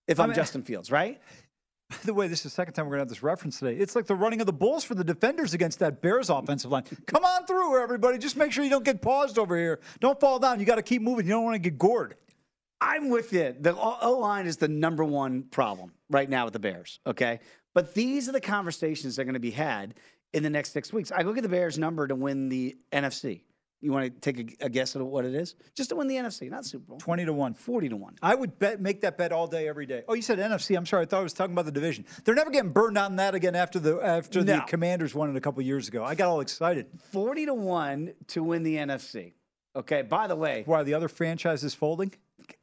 [0.07, 1.19] if I'm I mean- Justin Fields, right?
[1.89, 3.75] By the way, this is the second time we're going to have this reference today.
[3.75, 6.83] It's like the running of the Bulls for the defenders against that Bears offensive line.
[7.05, 8.17] Come on through, everybody.
[8.17, 9.81] Just make sure you don't get paused over here.
[9.99, 10.61] Don't fall down.
[10.61, 11.25] You got to keep moving.
[11.25, 12.15] You don't want to get gored.
[12.79, 13.53] I'm with you.
[13.59, 16.99] The O line is the number one problem right now with the Bears.
[17.05, 17.41] Okay.
[17.73, 19.95] But these are the conversations that are going to be had
[20.33, 21.11] in the next six weeks.
[21.11, 23.41] I look at the Bears' number to win the NFC.
[23.83, 25.55] You want to take a, a guess at what it is?
[25.75, 26.99] Just to win the NFC, not Super Bowl.
[26.99, 27.53] 20 to 1.
[27.55, 28.15] 40 to 1.
[28.21, 30.03] I would bet make that bet all day, every day.
[30.07, 30.77] Oh, you said NFC.
[30.77, 31.03] I'm sorry.
[31.03, 32.05] I thought I was talking about the division.
[32.23, 35.41] They're never getting burned on that again after the after the Commanders won it a
[35.41, 36.03] couple years ago.
[36.03, 36.87] I got all excited.
[37.11, 39.33] 40 to 1 to win the NFC.
[39.75, 40.03] Okay.
[40.03, 42.13] By the way, Why are the other franchise is folding?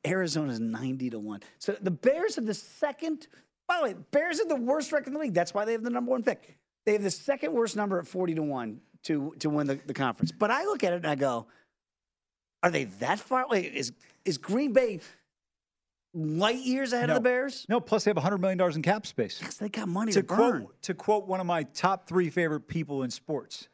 [0.07, 1.41] Arizona's 90 to 1.
[1.59, 3.27] So the Bears have the second,
[3.69, 5.35] by the way, Bears are the worst record in the league.
[5.35, 6.57] That's why they have the number one pick.
[6.87, 9.95] They have the second worst number at 40 to 1 to, to win the, the
[9.95, 10.33] conference.
[10.33, 11.47] But I look at it and I go,
[12.63, 13.47] are they that far?
[13.49, 13.93] Wait, is,
[14.25, 15.01] is Green Bay
[16.15, 17.17] light years ahead No.
[17.17, 17.67] of the Bears?
[17.69, 19.39] No, plus they have $100 million in cap space.
[19.43, 20.63] Yes, they got money to to, burn.
[20.63, 23.69] quote to quote one of my top three favorite people in sports,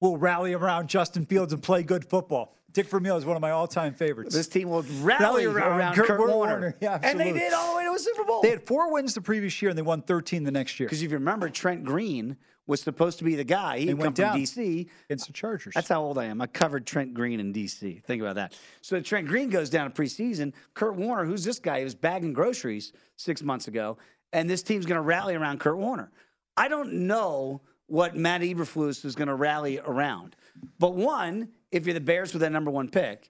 [0.00, 2.54] we'll rally around Justin Fields and play good football.
[2.72, 4.34] Dick Vermeil is one of my all-time favorites.
[4.34, 6.76] This team will rally, around, Kurt, Warner.
[6.80, 8.42] Yeah, and they did all the way to a Super Bowl.
[8.42, 10.86] They had four wins the previous year and they won 13 the next year.
[10.86, 12.36] Because if you remember, Trent Green
[12.66, 13.80] was supposed to be the guy.
[13.80, 14.88] He went from DC.
[15.06, 15.74] against the Chargers.
[15.74, 16.40] That's how old I am.
[16.40, 18.04] I covered Trent Green in DC.
[18.04, 18.56] Think about that.
[18.80, 20.52] So Trent Green goes down in preseason.
[20.74, 21.78] Kurt Warner, who's this guy?
[21.78, 23.98] He was bagging groceries six months ago,
[24.32, 26.12] and this team's going to rally around Kurt Warner.
[26.56, 30.36] I don't know what Matt Eberflus is going to rally around,
[30.78, 33.28] but one, if you're the Bears with that number one pick,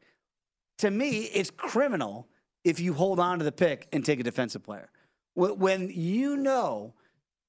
[0.78, 2.28] to me, it's criminal
[2.64, 4.90] if you hold on to the pick and take a defensive player.
[5.34, 6.94] When you know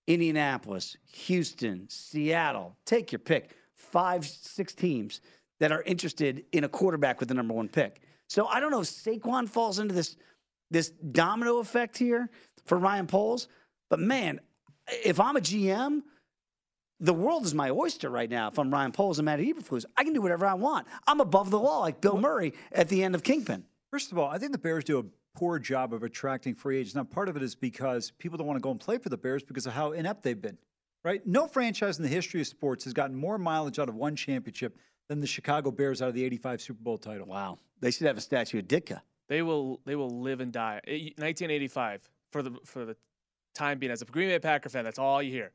[0.08, 5.22] Indianapolis, Houston, Seattle, take your pick, five, six teams
[5.60, 8.02] that are interested in a quarterback with the number one pick.
[8.28, 10.16] So I don't know if Saquon falls into this
[10.70, 12.30] this domino effect here
[12.64, 13.50] for Ryan Poles,
[13.90, 14.40] but man,
[15.04, 16.02] if I'm a GM,
[17.02, 18.48] the world is my oyster right now.
[18.48, 20.88] If I'm Ryan Poles and Matt Eberflus, I can do whatever I want.
[21.08, 23.66] I'm above the law, like Bill Murray at the end of Kingpin.
[23.90, 25.04] First of all, I think the Bears do a
[25.36, 26.96] poor job of attracting free agents.
[26.96, 29.18] Now, part of it is because people don't want to go and play for the
[29.18, 30.58] Bears because of how inept they've been,
[31.04, 31.26] right?
[31.26, 34.78] No franchise in the history of sports has gotten more mileage out of one championship
[35.10, 37.26] than the Chicago Bears out of the 85 Super Bowl title.
[37.26, 37.58] Wow.
[37.80, 39.02] They should have a statue of Ditka.
[39.28, 40.82] They will they will live and die.
[40.86, 42.96] 1985 for the for the
[43.56, 45.52] time being as a Green Bay Packer fan, that's all you hear.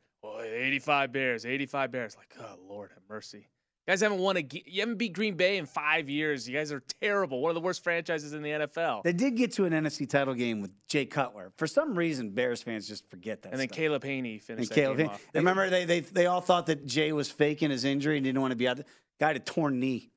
[0.67, 2.17] Well, 85 Bears, 85 Bears.
[2.17, 3.39] Like, oh Lord have mercy.
[3.87, 6.49] You guys haven't won a you haven't beat Green Bay in 5 years.
[6.49, 7.41] You guys are terrible.
[7.41, 9.05] One of the worst franchises in the NFL.
[9.05, 11.53] They did get to an NFC title game with Jay Cutler.
[11.57, 13.53] For some reason, Bears fans just forget that.
[13.53, 13.77] and then stuff.
[13.77, 15.27] Caleb Hanie finished And that Caleb, game Hanie- off.
[15.35, 18.51] remember they, they they all thought that Jay was faking his injury and didn't want
[18.53, 18.87] to be out there.
[19.21, 20.11] Guy had a torn knee.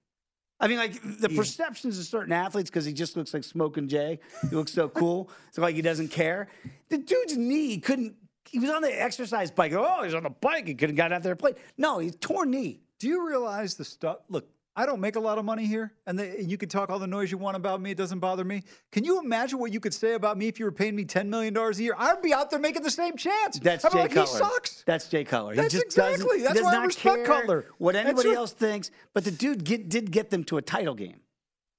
[0.59, 4.19] I mean, like the perceptions of certain athletes because he just looks like smoking Jay.
[4.49, 5.29] He looks so cool.
[5.47, 6.49] It's like he doesn't care.
[6.89, 8.15] The dude's knee couldn't.
[8.51, 9.73] He was on the exercise bike.
[9.73, 10.67] Oh, he's on the bike.
[10.67, 11.55] He couldn't got out there and played.
[11.77, 12.81] No, he's torn knee.
[12.99, 14.19] Do you realize the stuff?
[14.29, 16.89] Look, I don't make a lot of money here, and, the, and you can talk
[16.89, 17.91] all the noise you want about me.
[17.91, 18.63] It doesn't bother me.
[18.91, 21.29] Can you imagine what you could say about me if you were paying me ten
[21.29, 21.95] million dollars a year?
[21.97, 23.59] I'd be out there making the same chance.
[23.59, 24.31] That's I'd Jay like, Cutler.
[24.31, 24.83] He sucks.
[24.85, 25.55] That's Jay Cutler.
[25.55, 26.41] That's he just exactly.
[26.41, 27.65] That's why I not respect Cutler.
[27.77, 31.19] What anybody else thinks, but the dude get, did get them to a title game.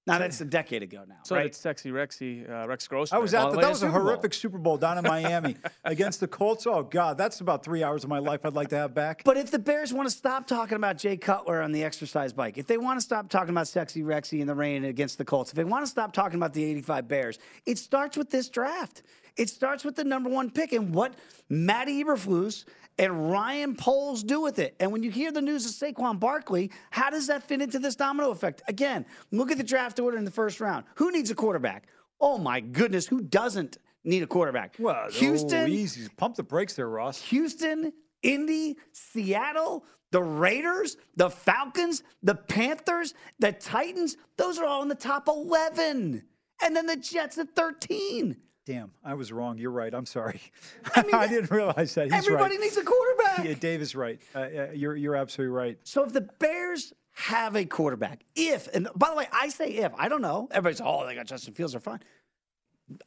[0.06, 1.42] Now that's a decade ago now, So right?
[1.44, 3.18] did Sexy Rexy, uh, Rex Grossman.
[3.18, 4.02] I was at the the, that to was a Super Bowl.
[4.02, 6.66] horrific Super Bowl down in Miami against the Colts.
[6.66, 9.22] Oh God, that's about three hours of my life I'd like to have back.
[9.24, 12.56] But if the Bears want to stop talking about Jay Cutler on the exercise bike,
[12.56, 15.50] if they want to stop talking about Sexy Rexy in the rain against the Colts,
[15.50, 19.02] if they want to stop talking about the 85 Bears, it starts with this draft.
[19.36, 21.14] It starts with the number one pick and what
[21.48, 22.64] Matty Eberflus
[23.00, 24.76] and Ryan Poles do with it.
[24.78, 27.96] And when you hear the news of Saquon Barkley, how does that fit into this
[27.96, 28.60] domino effect?
[28.68, 30.84] Again, look at the draft order in the first round.
[30.96, 31.88] Who needs a quarterback?
[32.20, 34.76] Oh my goodness, who doesn't need a quarterback?
[34.78, 36.10] Well, oh, Houston, oh, easy.
[36.18, 37.22] Pump the brakes there, Ross.
[37.22, 44.88] Houston, Indy, Seattle, the Raiders, the Falcons, the Panthers, the Titans, those are all in
[44.88, 46.22] the top 11.
[46.62, 48.36] And then the Jets at 13.
[48.70, 49.58] Damn, I was wrong.
[49.58, 49.92] You're right.
[49.92, 50.40] I'm sorry.
[50.94, 52.04] I, didn't realize that.
[52.04, 52.60] He's Everybody right.
[52.60, 53.44] needs a quarterback.
[53.44, 54.20] Yeah, Dave is right.
[54.32, 55.76] Uh, you're you're absolutely right.
[55.82, 59.90] So if the Bears have a quarterback, if, and by the way, I say if,
[59.98, 60.46] I don't know.
[60.52, 61.98] Everybody's, oh, they got Justin Fields, they're fine.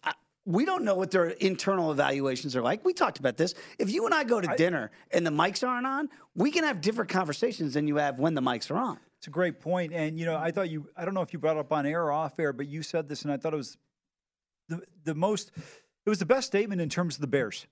[0.03, 0.11] I,
[0.45, 2.83] we don't know what their internal evaluations are like.
[2.83, 3.55] We talked about this.
[3.79, 6.81] If you and I go to dinner and the mics aren't on, we can have
[6.81, 8.99] different conversations than you have when the mics are on.
[9.17, 9.93] It's a great point.
[9.93, 10.89] And you know, I thought you.
[10.97, 12.83] I don't know if you brought it up on air or off air, but you
[12.83, 13.77] said this, and I thought it was
[14.69, 15.51] the the most.
[16.05, 17.65] It was the best statement in terms of the Bears.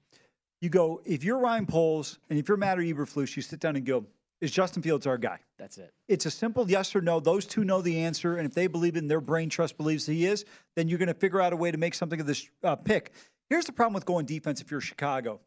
[0.62, 3.76] You go if you're Ryan Poles and if you're Matt or Eberflus, you sit down
[3.76, 4.06] and go,
[4.40, 5.92] "Is Justin Fields our guy?" That's it.
[6.08, 7.20] It's a simple yes or no.
[7.20, 10.26] Those two know the answer, and if they believe in their brain trust believes he
[10.26, 12.76] is, then you're going to figure out a way to make something of this uh,
[12.76, 13.12] pick.
[13.50, 15.42] Here's the problem with going defense if you're Chicago.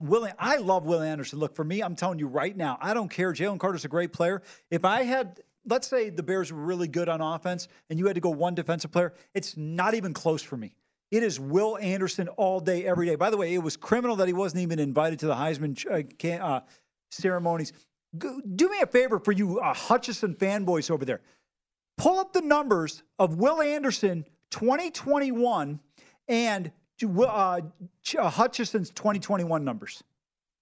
[0.00, 1.38] Will, I love Will Anderson.
[1.38, 3.32] Look, for me, I'm telling you right now, I don't care.
[3.32, 4.42] Jalen Carter's a great player.
[4.70, 8.14] If I had, let's say the Bears were really good on offense and you had
[8.14, 10.74] to go one defensive player, it's not even close for me.
[11.10, 13.16] It is Will Anderson all day, every day.
[13.16, 15.76] By the way, it was criminal that he wasn't even invited to the Heisman
[16.40, 16.60] uh, uh,
[17.10, 17.72] ceremonies.
[18.16, 21.20] Do me a favor for you uh, Hutchinson fanboys over there.
[21.98, 25.78] Pull up the numbers of Will Anderson 2021
[26.28, 27.60] and uh,
[28.18, 30.02] uh, Hutchinson's 2021 numbers.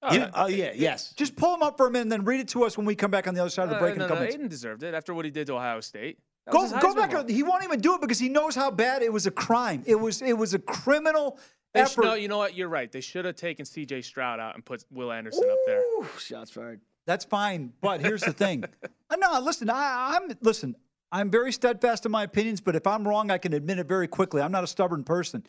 [0.03, 1.13] Oh, Yeah, oh, yeah, yes.
[1.17, 2.95] Just pull them up for a minute and then read it to us when we
[2.95, 4.23] come back on the other side of the Uh, break no, in a no.
[4.23, 6.19] Aidan deserved it after what he did to Ohio State.
[6.47, 7.11] That Go, go back.
[7.13, 7.29] vote.
[7.29, 9.83] He won't even do it because he knows how bad it was a crime.
[9.87, 11.39] It was it was a criminal
[11.75, 12.05] They sh- effort.
[12.05, 12.55] no, you know what?
[12.57, 12.91] You're right.
[12.91, 14.01] They should have taken C.J.
[14.03, 15.83] Stroud out and put Will Anderson up there.
[16.19, 16.81] Shots fired.
[17.07, 18.65] That's fine, but here's the thing.
[19.13, 19.69] Uh, no, listen.
[19.69, 20.77] I, I'm listen.
[21.11, 24.07] I'm very steadfast in my opinions, but if I'm wrong, I can admit it very
[24.07, 24.41] quickly.
[24.41, 25.45] I'm not a stubborn person.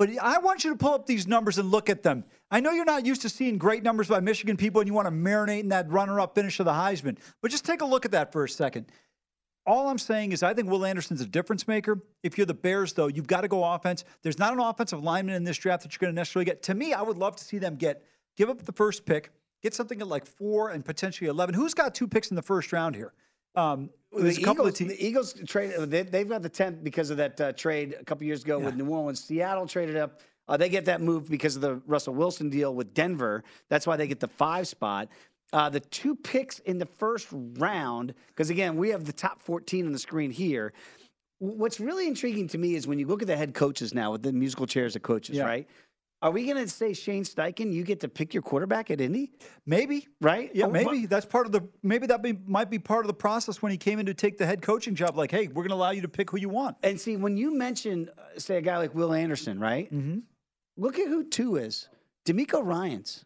[0.00, 2.24] But I want you to pull up these numbers and look at them.
[2.50, 5.06] I know you're not used to seeing great numbers by Michigan people and you want
[5.06, 7.18] to marinate in that runner up finish of the Heisman.
[7.42, 8.86] But just take a look at that for a second.
[9.66, 12.00] All I'm saying is I think Will Anderson's a difference maker.
[12.22, 14.06] If you're the Bears, though, you've got to go offense.
[14.22, 16.62] There's not an offensive lineman in this draft that you're going to necessarily get.
[16.62, 18.02] To me, I would love to see them get
[18.38, 19.30] give up the first pick,
[19.62, 21.54] get something at like four and potentially 11.
[21.54, 23.12] Who's got two picks in the first round here?
[23.54, 24.90] Um, there's the a couple Eagles, of teams.
[24.98, 25.72] The Eagles trade.
[25.78, 28.74] They, they've got the tenth because of that uh, trade a couple years ago with
[28.76, 29.22] New Orleans.
[29.22, 30.20] Seattle traded up.
[30.48, 33.44] Uh, they get that move because of the Russell Wilson deal with Denver.
[33.68, 35.08] That's why they get the five spot.
[35.52, 39.86] Uh, the two picks in the first round, because again, we have the top 14
[39.86, 40.72] on the screen here.
[41.38, 44.22] What's really intriguing to me is when you look at the head coaches now with
[44.22, 45.44] the musical chairs of coaches, Yeah.
[45.44, 45.68] right?
[46.22, 49.32] Are we going to say Shane Steichen, you get to pick your quarterback at Indy?
[49.64, 50.06] Maybe.
[50.20, 50.50] Right?
[50.54, 53.14] Yeah, Oh, maybe that's part of the maybe that be, might be part of the
[53.14, 55.16] process when he came in to take the head coaching job.
[55.16, 56.76] Like, hey, we're going to allow you to pick who you want.
[56.82, 59.92] And see, when you mention, uh, say, a guy like Will Anderson, right?
[59.92, 60.18] Mm-hmm.
[60.76, 61.88] Look at who two is.
[62.26, 63.24] DeMeco Ryans.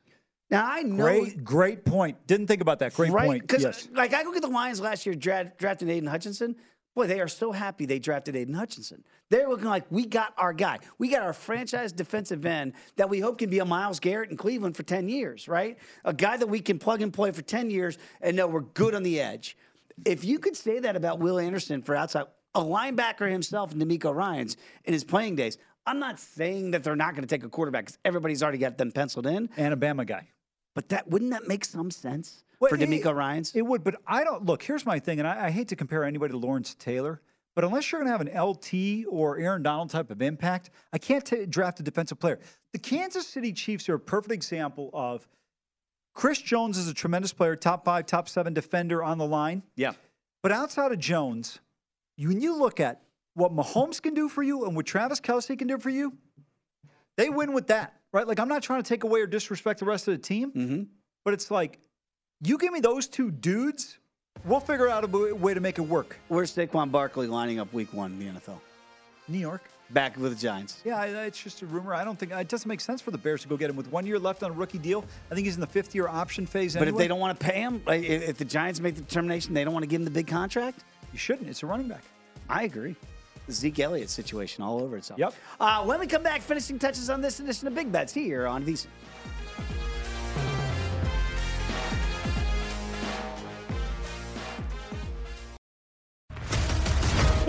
[0.51, 2.25] Now I know, Great, great point.
[2.29, 2.95] Didn't think about that.
[2.95, 3.27] Great right?
[3.27, 3.43] point.
[3.43, 3.89] Because Yes.
[3.93, 6.55] like I look at the Lions last year, dra- drafting Aidan Hutchinson.
[6.95, 9.03] Boy, they are so happy they drafted Aidan Hutchinson.
[9.29, 10.79] They're looking like we got our guy.
[10.99, 14.37] We got our franchise defensive end that we hope can be a Myles Garrett in
[14.37, 15.77] Cleveland for 10 years, right?
[16.05, 18.95] A guy that we can plug and play for 10 years and know we're good
[18.95, 19.57] on the edge.
[20.05, 24.15] If you could say that about Will Anderson for outside, a linebacker himself and DeMeco
[24.15, 27.49] Ryans in his playing days, I'm not saying that they're not going to take a
[27.49, 29.51] quarterback because everybody's already got them penciled in.
[29.57, 30.29] And a Bama guy.
[30.75, 33.55] But that wouldn't that make some sense Well, for DeMeco Ryans?
[33.55, 34.63] It would, but I don't look.
[34.63, 37.21] Here's my thing, and I, I hate to compare anybody to Lawrence Taylor,
[37.55, 40.99] but unless you're going to have an LT or Aaron Donald type of impact, I
[40.99, 42.39] can't ta draft a defensive player.
[42.73, 45.27] The Kansas City Chiefs are a perfect example of
[46.15, 49.63] Chris Jones is a tremendous player, top five, top seven defender on the line.
[49.77, 49.93] Yeah.
[50.43, 51.59] But outside of Jones,
[52.17, 53.03] you, when you look at
[53.35, 56.13] what Mahomes can do for you and what Travis Kelce can do for you,
[57.17, 58.27] they win with that, right?
[58.29, 60.83] Like, I'm not trying to take away or disrespect the rest of the team, Mm-hmm.
[61.25, 61.81] but it's like,
[62.43, 63.99] you give me those two dudes,
[64.45, 66.19] We'll figure out a way to make it work.
[66.29, 68.61] Where's Saquon Barkley lining up week one in the NFL?
[69.29, 69.63] New York.
[69.91, 70.81] Back with the Giants.
[70.85, 71.95] Yeah, it's just a rumor.
[71.95, 73.91] I don't think it doesn't make sense for the Bears to go get him with
[73.93, 75.05] one year left on a rookie deal.
[75.31, 76.75] I think he's in the fifth year option phase.
[76.75, 79.63] But if they don't want to pay him, if the Giants make the determination they
[79.63, 81.49] don't want to give him the big contract, you shouldn't.
[81.49, 82.03] It's a running back.
[82.49, 82.97] I agree.
[83.51, 85.21] Zeke Elliott situation all over itself.
[85.21, 85.35] Yep.
[85.61, 88.65] Uh, when we come back, finishing touches on this edition of Big Bets here on
[88.65, 88.87] VC.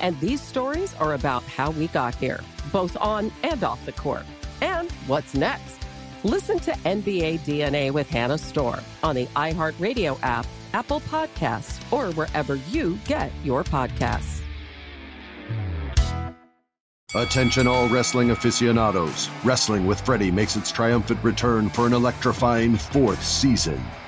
[0.00, 2.40] And these stories are about how we got here,
[2.72, 4.24] both on and off the court.
[4.60, 5.78] And what's next?
[6.24, 12.56] Listen to NBA DNA with Hannah Storm on the iHeartRadio app, Apple Podcasts, or wherever
[12.56, 14.40] you get your podcasts.
[17.16, 19.30] Attention, all wrestling aficionados.
[19.44, 23.80] Wrestling with Freddie makes its triumphant return for an electrifying fourth season.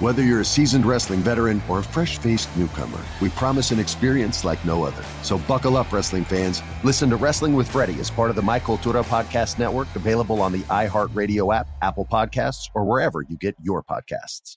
[0.00, 4.46] Whether you're a seasoned wrestling veteran or a fresh faced newcomer, we promise an experience
[4.46, 5.04] like no other.
[5.22, 6.62] So buckle up, wrestling fans.
[6.82, 10.52] Listen to Wrestling with Freddie as part of the My Cultura Podcast Network, available on
[10.52, 14.56] the iHeartRadio app, Apple Podcasts, or wherever you get your podcasts.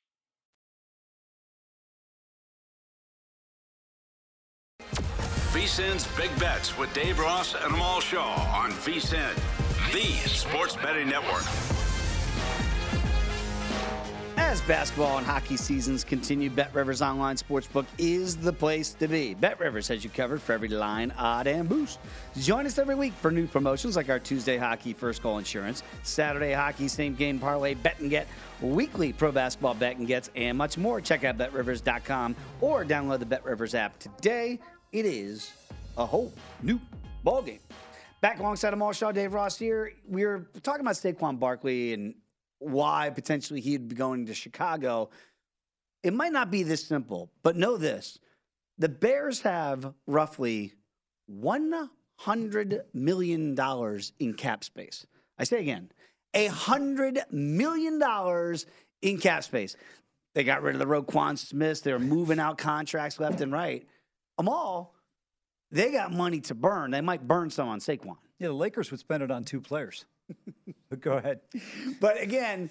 [5.51, 9.35] VSIN's Big Bets with Dave Ross and Amal Shah on VSIN,
[9.91, 11.43] the sports betting network.
[14.43, 19.33] As basketball and hockey seasons continue, Bet Rivers Online Sportsbook is the place to be.
[19.33, 21.97] Bet Rivers has you covered for every line, odd, and boost.
[22.37, 26.51] Join us every week for new promotions like our Tuesday hockey first goal insurance, Saturday
[26.51, 28.27] hockey same game parlay bet and get,
[28.61, 30.99] weekly pro basketball bet and gets, and much more.
[30.99, 34.59] Check out betrivers.com or download the Bet Rivers app today.
[34.91, 35.53] It is
[35.97, 36.79] a whole new
[37.23, 37.61] ball game.
[38.19, 39.93] Back alongside Amal Shah, Dave Ross here.
[40.07, 42.13] We were talking about Saquon Barkley and
[42.63, 45.09] why potentially he'd be going to Chicago.
[46.03, 48.19] It might not be this simple, but know this
[48.77, 50.73] the Bears have roughly
[51.31, 53.57] $100 million
[54.19, 55.05] in cap space.
[55.37, 55.91] I say again,
[56.33, 58.55] $100 million
[59.01, 59.75] in cap space.
[60.33, 61.81] They got rid of the Roquan Smiths.
[61.81, 63.87] They're moving out contracts left and right.
[64.39, 64.95] Amal,
[65.71, 66.91] they got money to burn.
[66.91, 68.17] They might burn some on Saquon.
[68.39, 70.05] Yeah, the Lakers would spend it on two players.
[70.89, 71.39] But go ahead.
[71.99, 72.69] But again,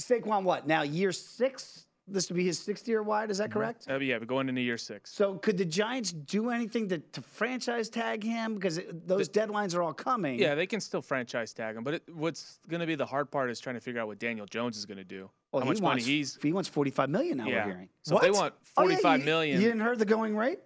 [0.00, 0.82] Saquon, what now?
[0.82, 1.86] Year six.
[2.08, 3.30] This would be his sixth year wide.
[3.30, 3.86] Is that correct?
[3.88, 5.12] Uh, yeah, but going into year six.
[5.12, 9.74] So could the Giants do anything to, to franchise tag him because it, those deadlines
[9.76, 10.36] are all coming?
[10.38, 13.30] Yeah, they can still franchise tag him, but it, what's going to be the hard
[13.30, 15.30] part is trying to figure out what Daniel Jones is going to do.
[15.52, 16.38] Well, how he much wants, money he's.
[16.42, 17.46] He wants forty-five million now.
[17.46, 17.66] Yeah.
[17.66, 17.88] We're hearing.
[18.02, 19.60] So if they want Oh, yeah, forty-five you- million.
[19.60, 20.58] You didn't hear the going rate?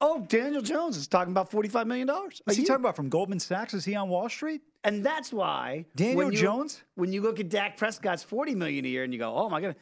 [0.00, 2.40] Oh, Daniel Jones is talking about forty-five million dollars.
[2.46, 3.74] Is he talking about from Goldman Sachs?
[3.74, 4.60] Is he on Wall Street?
[4.84, 6.82] And that's why Daniel when you- Jones?
[6.94, 9.60] When you look at Dak Prescott's forty million a year, and you go, "Oh my
[9.60, 9.76] god,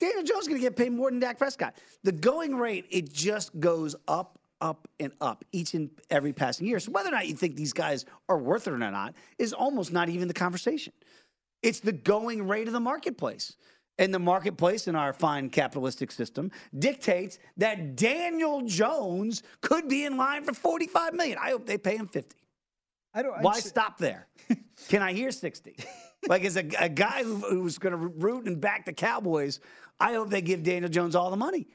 [0.00, 3.12] Daniel Jones is going to get paid more than Dak Prescott." The going rate it
[3.12, 6.80] just goes up, up, and up each and every passing year.
[6.80, 9.92] So whether or not you think these guys are worth it or not is almost
[9.92, 10.92] not even the conversation.
[11.62, 13.56] It's the going rate of the marketplace.
[14.00, 20.16] And the marketplace in our fine capitalistic system dictates that Daniel Jones could be in
[20.16, 21.36] line for 45 million.
[21.36, 22.36] I hope they pay him 50.
[23.18, 23.42] I don't.
[23.42, 24.28] Why stop there?
[24.88, 25.76] Can I hear 60?
[26.28, 29.58] like, as a, a guy who, who's going to root and back the Cowboys,
[29.98, 31.66] I hope they give Daniel Jones all the money.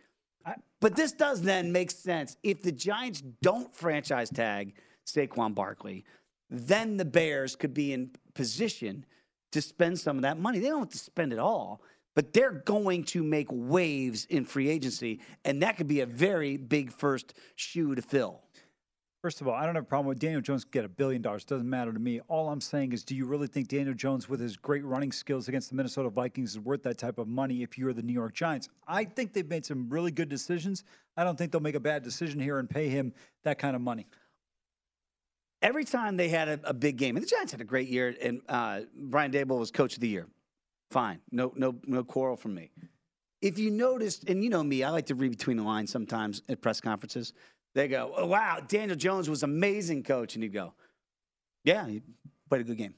[0.80, 2.38] But this does then make sense.
[2.44, 4.76] If the Giants don't franchise tag
[5.06, 6.06] Saquon Barkley,
[6.50, 9.06] then the Bears could be in position
[9.52, 10.60] to spend some of that money.
[10.60, 11.82] They don't have to spend it all,
[12.16, 16.58] but they're going to make waves in free agency, and that could be a very
[16.58, 18.42] big first shoe to fill.
[19.24, 21.46] First of all, I don't have a problem with Daniel Jones get a billion dollars.
[21.46, 22.20] Doesn't matter to me.
[22.28, 25.48] All I'm saying is, do you really think Daniel Jones, with his great running skills
[25.48, 28.34] against the Minnesota Vikings, is worth that type of money if you're the New York
[28.34, 28.68] Giants?
[28.86, 30.84] I think they've made some really good decisions.
[31.16, 33.14] I don't think they'll make a bad decision here and pay him
[33.46, 34.08] that kind of money.
[35.62, 38.14] every time they had a, a big game, and the Giants had a great year,
[38.22, 40.28] and uh, Brian Daboll was coach of the year.
[40.92, 42.72] Fine, no, no, no quarrel from me.
[43.42, 46.42] If you noticed, and you know me, I like to read between the lines sometimes
[46.50, 47.34] at press conferences.
[47.74, 50.74] They go, oh, "Wow, Daniel Jones was amazing, coach," and you go,
[51.64, 52.02] "Yeah, he
[52.50, 52.94] played a good game."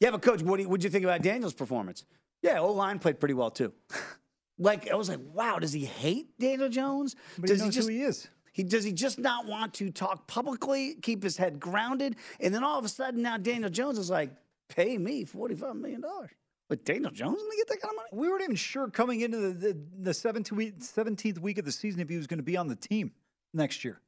[0.00, 2.04] Yeah, but coach, what do you, what'd you think about Daniel's performance?
[2.42, 3.72] Yeah, O line played pretty well too.
[4.58, 7.14] like I was like, wow, does he hate Daniel Jones?
[7.38, 8.28] But he does knows just, who he is.
[8.52, 12.64] He does he just not want to talk publicly, keep his head grounded, and then
[12.64, 14.30] all of a sudden now Daniel Jones is like,
[14.68, 16.30] pay me forty five million dollars.
[16.68, 18.08] But Daniel Jones gonna get that kind of money?
[18.12, 21.72] We weren't even sure coming into the, the, the 17th, week, 17th week of the
[21.72, 23.12] season if he was going to be on the team
[23.54, 24.00] next year.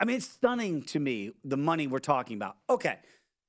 [0.00, 2.56] I mean, it's stunning to me the money we're talking about.
[2.68, 2.98] Okay,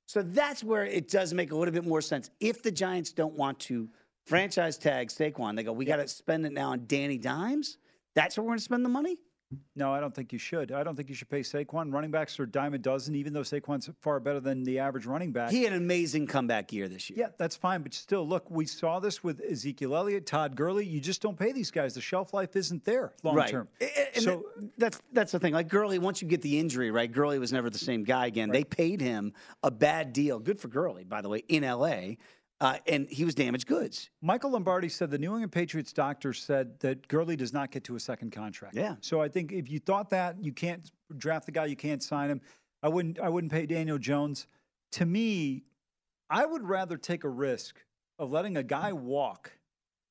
[0.07, 2.29] so that's where it does make a little bit more sense.
[2.39, 3.89] If the Giants don't want to
[4.25, 7.77] franchise tag Saquon, they go, we got to spend it now on Danny Dimes.
[8.13, 9.17] That's where we're going to spend the money.
[9.75, 10.71] No, I don't think you should.
[10.71, 11.93] I don't think you should pay Saquon.
[11.93, 15.31] Running backs are dime a dozen, even though Saquon's far better than the average running
[15.31, 15.51] back.
[15.51, 17.19] He had an amazing comeback year this year.
[17.19, 17.81] Yeah, that's fine.
[17.81, 20.85] But still, look, we saw this with Ezekiel Elliott, Todd Gurley.
[20.85, 21.93] You just don't pay these guys.
[21.93, 23.49] The shelf life isn't there long right.
[23.49, 23.67] term.
[24.15, 24.45] And So
[24.77, 25.53] that's that's the thing.
[25.53, 27.11] Like Gurley, once you get the injury, right?
[27.11, 28.49] Gurley was never the same guy again.
[28.49, 30.39] They paid him a bad deal.
[30.39, 32.17] Good for Gurley, by the way, in L.A.
[32.65, 34.09] Uh, and he was damaged goods.
[34.23, 37.95] Michael Lombardi said the New England Patriots doctor said that Gurley does not get to
[37.95, 38.75] a second contract.
[38.75, 38.95] Yeah.
[39.01, 42.31] So I think if you thought that you can't draft the guy, you can't sign
[42.31, 42.41] him.
[42.81, 43.19] I wouldn't.
[43.19, 44.47] I wouldn't pay Daniel Jones.
[44.93, 45.63] To me,
[46.31, 47.75] I would rather take a risk
[48.17, 49.51] of letting a guy walk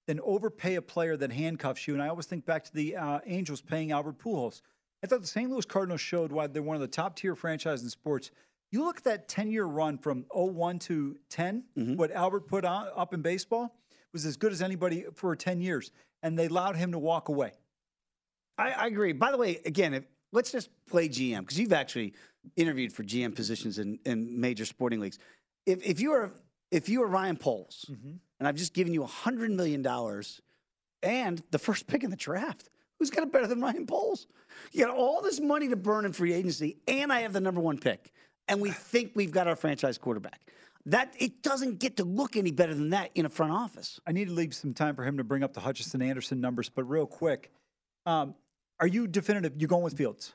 [0.06, 1.94] than overpay a player that handcuffs you.
[1.94, 4.60] And I always think back to the uh, Angels paying Albert Pujols.
[5.02, 5.50] I thought the St.
[5.50, 8.30] Louis Cardinals showed why they're one of the top tier franchises in sports.
[8.74, 11.94] You look at that 10 year run from 01 to 10, mm-hmm.
[11.94, 13.72] what Albert put on, up in baseball
[14.12, 15.92] was as good as anybody for 10 years.
[16.24, 17.52] And they allowed him to walk away.
[18.58, 19.12] I, I agree.
[19.12, 20.02] By the way, again, if,
[20.32, 22.14] let's just play GM because you've actually
[22.56, 25.20] interviewed for GM positions in, in major sporting leagues.
[25.66, 26.32] If, if you are
[26.72, 28.14] if you are Ryan Poles, mm-hmm.
[28.40, 30.40] and I've just given you hundred million dollars
[31.00, 34.26] and the first pick in the draft, who's got it better than Ryan Poles?
[34.72, 37.60] You got all this money to burn in free agency, and I have the number
[37.60, 38.12] one pick,
[38.48, 40.40] and we think we've got our franchise quarterback.
[40.86, 44.00] That it doesn't get to look any better than that in a front office.
[44.06, 46.68] I need to leave some time for him to bring up the Hutchinson Anderson numbers,
[46.68, 47.50] but real quick,
[48.04, 48.34] um,
[48.80, 49.54] are you definitive?
[49.56, 50.34] You're going with Fields?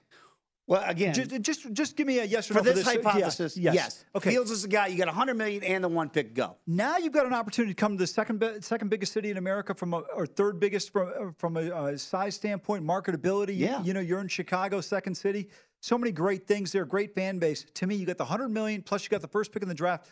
[0.70, 3.04] Well, again, just just, just give me a yes or for no this, for this
[3.04, 3.58] hypothesis.
[3.58, 3.74] Yes.
[3.74, 4.06] yes.
[4.16, 4.30] Okay.
[4.30, 4.86] Fields is the guy.
[4.88, 6.36] You got 100 million and the one pick.
[6.36, 6.58] Go.
[6.68, 9.74] Now you've got an opportunity to come to the second second biggest city in America
[9.74, 13.56] from a, or third biggest from uh, from a, uh size standpoint, marketability.
[13.58, 13.84] You- Yeah.
[13.84, 15.50] You, know, you're in Chicago, second city.
[15.82, 17.66] So many great things there, great fan base.
[17.76, 19.76] To me, you got the 100 million plus you got the first pick in the
[19.76, 20.08] draft.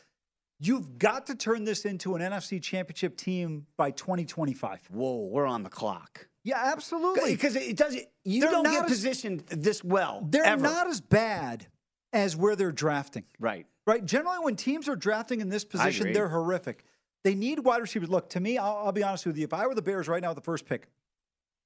[0.59, 4.79] You've got to turn this into an NFC championship team by 2025.
[4.89, 6.27] Whoa, we're on the clock.
[6.47, 7.33] Yeah, absolutely.
[7.33, 7.97] Because it does.
[8.23, 10.25] You They're don't get as- positioned this well.
[10.29, 10.61] They're ever.
[10.63, 11.67] not as bad
[12.13, 13.25] as where they're drafting.
[13.37, 13.65] Right.
[13.85, 14.05] Right.
[14.05, 16.85] Generally, when teams are drafting in this position, they're horrific.
[17.25, 18.07] They need wide receivers.
[18.09, 19.43] Look, to me, I'll, I'll be honest with you.
[19.43, 20.87] If I were the Bears right now with the first pick,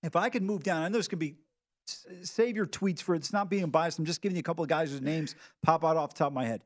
[0.01, 1.35] if I could move down, I know this can be
[2.23, 3.99] save your tweets for it's not being biased.
[3.99, 6.27] I'm just giving you a couple of guys whose names pop out off the top
[6.29, 6.63] of my head.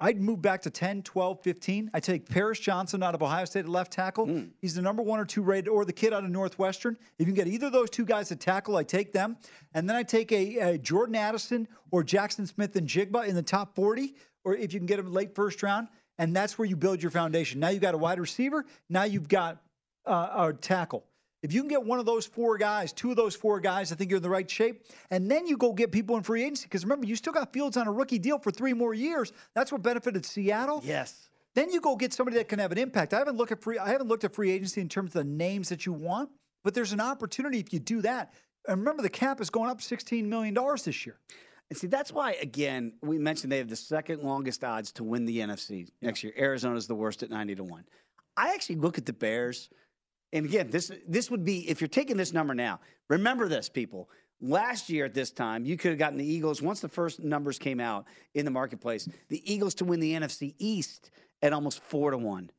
[0.00, 1.90] I'd move back to 10, 12, 15.
[1.94, 4.26] I take Paris Johnson out of Ohio State at left tackle.
[4.26, 4.44] Hmm.
[4.60, 6.96] He's the number one or two rated, or the kid out of Northwestern.
[7.18, 9.36] If you can get either of those two guys at tackle, I take them.
[9.74, 14.14] And then I take a, a Jordan Addison or Jaxon Smith-Njigba in the top 40,
[14.44, 15.88] or if you can get them late first round.
[16.18, 17.60] And that's where you build your foundation.
[17.60, 18.64] Now you've got a wide receiver.
[18.88, 19.62] Now you've got
[20.04, 21.04] uh, a tackle.
[21.42, 23.96] If you can get one of those four guys, two of those four guys, I
[23.96, 24.84] think you're in the right shape.
[25.10, 26.66] And then you go get people in free agency.
[26.66, 29.32] Because remember, you still got Fields on a rookie deal for three more years.
[29.54, 30.80] That's what benefited Seattle.
[30.84, 31.28] Yes.
[31.54, 33.12] Then you go get somebody that can have an impact.
[33.12, 33.78] I haven't looked at free.
[33.78, 36.30] I haven't looked at free agency in terms of the names that you want,
[36.64, 38.32] but there's an opportunity if you do that.
[38.68, 41.18] And remember, the cap is going up 16 million dollars this year.
[41.68, 45.24] And see, that's why, again, we mentioned they have the second longest odds to win
[45.24, 46.32] the NFC next year.
[46.38, 47.84] Arizona's the worst at 90 to 1.
[48.36, 49.68] I actually look at the Bears,
[50.32, 54.08] and again, this this would be if you're taking this number now, remember this, people.
[54.40, 57.58] Last year at this time, you could have gotten the Eagles once the first numbers
[57.58, 61.10] came out in the marketplace, the Eagles to win the NFC East
[61.42, 62.50] at almost four to one.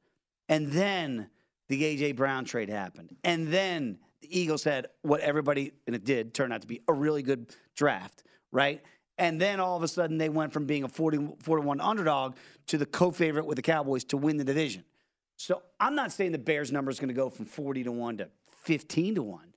[0.48, 1.30] And then
[1.68, 3.16] the AJ Brown trade happened.
[3.24, 6.94] And then the Eagles had what everybody, and it did turn out to be a
[6.94, 8.82] really good draft, right?
[9.18, 12.36] And then all of a sudden they went from being a 40, 41 underdog
[12.68, 14.84] to the co favorite with the Cowboys to win the division.
[15.38, 18.18] So I'm not saying the Bears number is going to go from 40 to 1
[18.18, 18.30] to
[18.64, 19.54] 15 to 1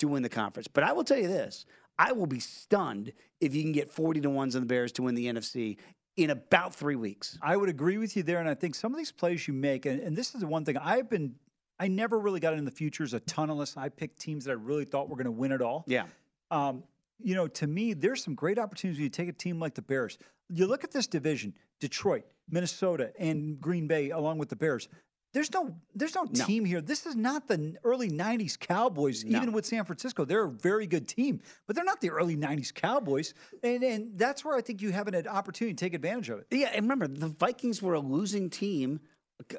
[0.00, 0.68] to win the conference.
[0.68, 1.66] But I will tell you this
[1.98, 5.02] I will be stunned if you can get 40 to 1s on the Bears to
[5.02, 5.76] win the NFC
[6.16, 7.38] in about three weeks.
[7.42, 9.86] I would agree with you there, and I think some of these plays you make,
[9.86, 11.34] and, and this is the one thing I've been.
[11.80, 14.54] I never really got into the futures a ton unless I picked teams that I
[14.54, 15.84] really thought were going to win it all.
[15.86, 16.06] Yeah.
[16.50, 16.82] Um,
[17.20, 19.82] you know, to me, there's some great opportunities when you take a team like the
[19.82, 20.18] Bears.
[20.48, 24.88] You look at this division: Detroit, Minnesota, and Green Bay, along with the Bears.
[25.34, 26.44] There's no, there's no, No.
[26.44, 26.80] team here.
[26.80, 29.24] This is not the early '90s Cowboys.
[29.24, 29.38] No.
[29.38, 32.72] Even with San Francisco, they're a very good team, but they're not the early '90s
[32.72, 33.34] Cowboys.
[33.62, 36.46] And and that's where I think you have an opportunity to take advantage of it.
[36.50, 39.00] Yeah, and remember, the Vikings were a losing team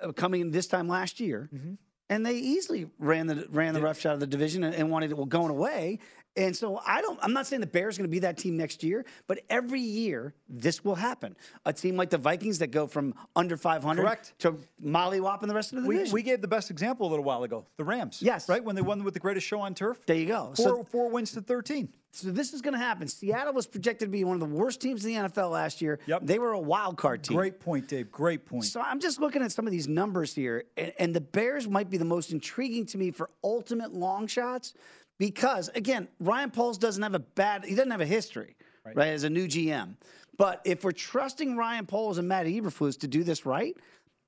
[0.01, 1.75] uh, coming this time last year, mm-hmm.
[2.09, 5.17] and they easily ran the ran the roughshod of the division and, and wanted it
[5.17, 5.99] well, going away.
[6.39, 7.19] And so I don't.
[7.21, 9.81] I'm not saying the Bears are going to be that team next year, but every
[9.81, 11.35] year this will happen.
[11.65, 14.33] A team like the Vikings that go from under 500 Correct.
[14.39, 16.13] to mollywhopping the rest of the We, division.
[16.13, 18.21] we gave the best example a little while ago, the Rams.
[18.21, 18.47] Yes.
[18.47, 18.63] Right?
[18.63, 19.99] When they won with the greatest show on turf.
[20.05, 20.53] there you go.
[20.55, 21.89] Four, So, four wins to 13.
[22.13, 23.07] so this is going to happen.
[23.09, 25.99] Seattle was projected to be one of the worst teams in the NFL last year.
[26.05, 26.21] Yep.
[26.23, 27.35] They were a wild card team.
[27.35, 28.11] Great point, Dave.
[28.11, 28.63] Great point.
[28.65, 31.89] So I'm just looking at some of these numbers here, and, and the Bears might
[31.89, 34.73] be the most intriguing to me for ultimate long shots
[35.19, 39.23] because, again, Ryan Poles doesn't have a bad, he doesn't have a history, right, as
[39.25, 39.95] a new GM.
[40.37, 43.75] But if we're trusting Ryan Poles and Matt Eberflus to do this right,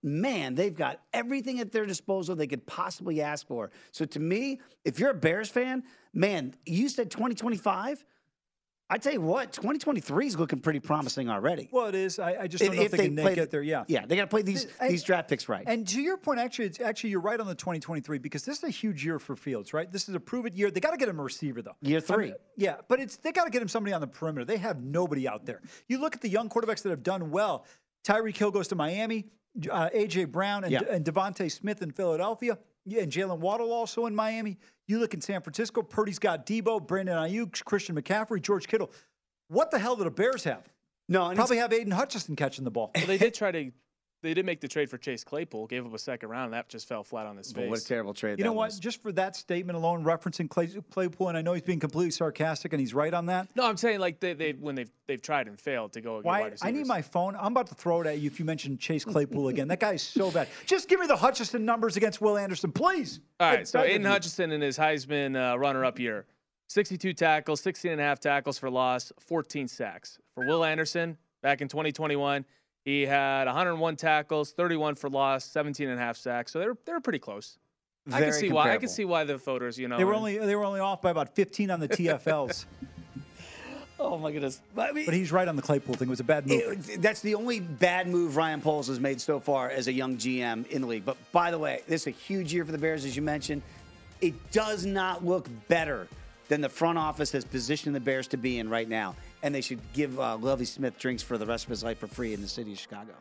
[0.03, 3.71] man, they've got everything at their disposal they could possibly ask for.
[3.91, 5.83] So to me, if you're a Bears fan,
[6.13, 8.03] man, you said 2025.
[8.93, 11.69] I tell you what, 2023 is looking pretty promising already.
[11.71, 12.19] well, it is.
[12.19, 13.61] I, I just don't know if, they, can play get there.
[13.61, 13.85] Yeah.
[13.87, 15.63] yeah, they got to play these And- these draft picks right.
[15.65, 18.63] And to your point, actually, it's, actually, you're right on the 2023 because this is
[18.65, 19.89] a huge year for Fields, right?
[19.89, 20.69] This is a prove it year.
[20.69, 21.75] They got to get him a receiver, though.
[21.81, 22.25] Year I three.
[22.25, 24.43] mean, yeah, but it's they got to get him somebody on the perimeter.
[24.43, 25.61] They have nobody out there.
[25.87, 27.65] You look at the young quarterbacks that have done well.
[28.03, 29.27] Tyreek Hill goes to Miami.
[29.69, 30.81] Uh, AJ Brown and, Yeah.
[30.89, 32.57] and DeVonta Smith in Philadelphia.
[32.85, 34.57] Yeah, and Jaylen Waddle also in Miami.
[34.87, 35.81] You look in San Francisco.
[35.81, 38.91] Purdy's got Deebo, Brandon Aiyuk, Christian McCaffrey, George Kittle.
[39.47, 40.63] What the hell do the Bears have?
[41.07, 42.91] No, and Probably have Aidan Hutchinson catching the ball.
[42.95, 43.71] Well, they did try to.
[44.23, 46.69] They did make the trade for Chase Claypool, gave up a second round, and that
[46.69, 47.69] just fell flat on his But face.
[47.71, 48.67] what a terrible trade You that know what?
[48.67, 48.79] was.
[48.79, 52.71] Just for that statement alone, referencing Clay, Claypool, and I know he's being completely sarcastic,
[52.71, 53.47] and he's right on that.
[53.55, 56.21] No, I'm saying like they, they when they've they've tried and failed to go.
[56.21, 56.41] Why?
[56.41, 57.35] wide I need my phone.
[57.35, 59.67] I'm about to throw it at you if you mention Chase Claypool again.
[59.67, 60.47] That guy is so bad.
[60.67, 63.21] Just give me the Hutchinson numbers against Will Anderson, please.
[63.39, 64.05] All right, It's so better Aidan.
[64.05, 66.27] Hutchinson in his Heisman uh, runner-up year,
[66.69, 70.19] 62 tackles, 16 and a half tackles for loss, 14 sacks.
[70.35, 72.45] For Will Anderson, back in 2021,
[72.83, 76.51] He had 101 tackles, 31 for loss, 17 and a half sacks.
[76.51, 77.57] So they were they were pretty close.
[78.07, 78.71] I can Very see why.
[78.71, 81.01] I can see why the voters, you know, They were only they were only off
[81.01, 82.65] by about 15 on the TFLs.
[84.03, 84.59] Oh my goodness!
[84.73, 86.07] But, I mean, but he's right on the Claypool thing.
[86.07, 86.89] It was a bad move.
[86.89, 90.17] It- that's the only bad move Ryan Poles has made so far as a young
[90.17, 91.05] GM in the league.
[91.05, 93.61] But by the way, this is a huge year for the Bears, as you mentioned.
[94.19, 96.07] It does not look better
[96.47, 99.15] than the front office has positioned the Bears to be in right now.
[99.43, 102.07] And they should give uh, Lovie Smith drinks for the rest of his life for
[102.07, 103.13] free in the city of Chicago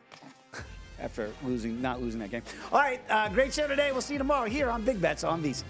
[0.99, 2.43] after losing, not losing that game.
[2.71, 3.91] All right, uh, great show today.
[3.91, 5.63] We'll see you tomorrow here on Big Bets on these.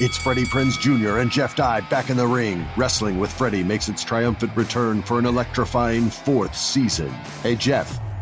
[0.00, 1.18] It's Freddie Prinz Jr.
[1.18, 2.64] and Jeff Dye back in the ring.
[2.76, 7.08] Wrestling with Freddie makes its triumphant return for an electrifying fourth season.
[7.42, 7.98] Hey, Jeff,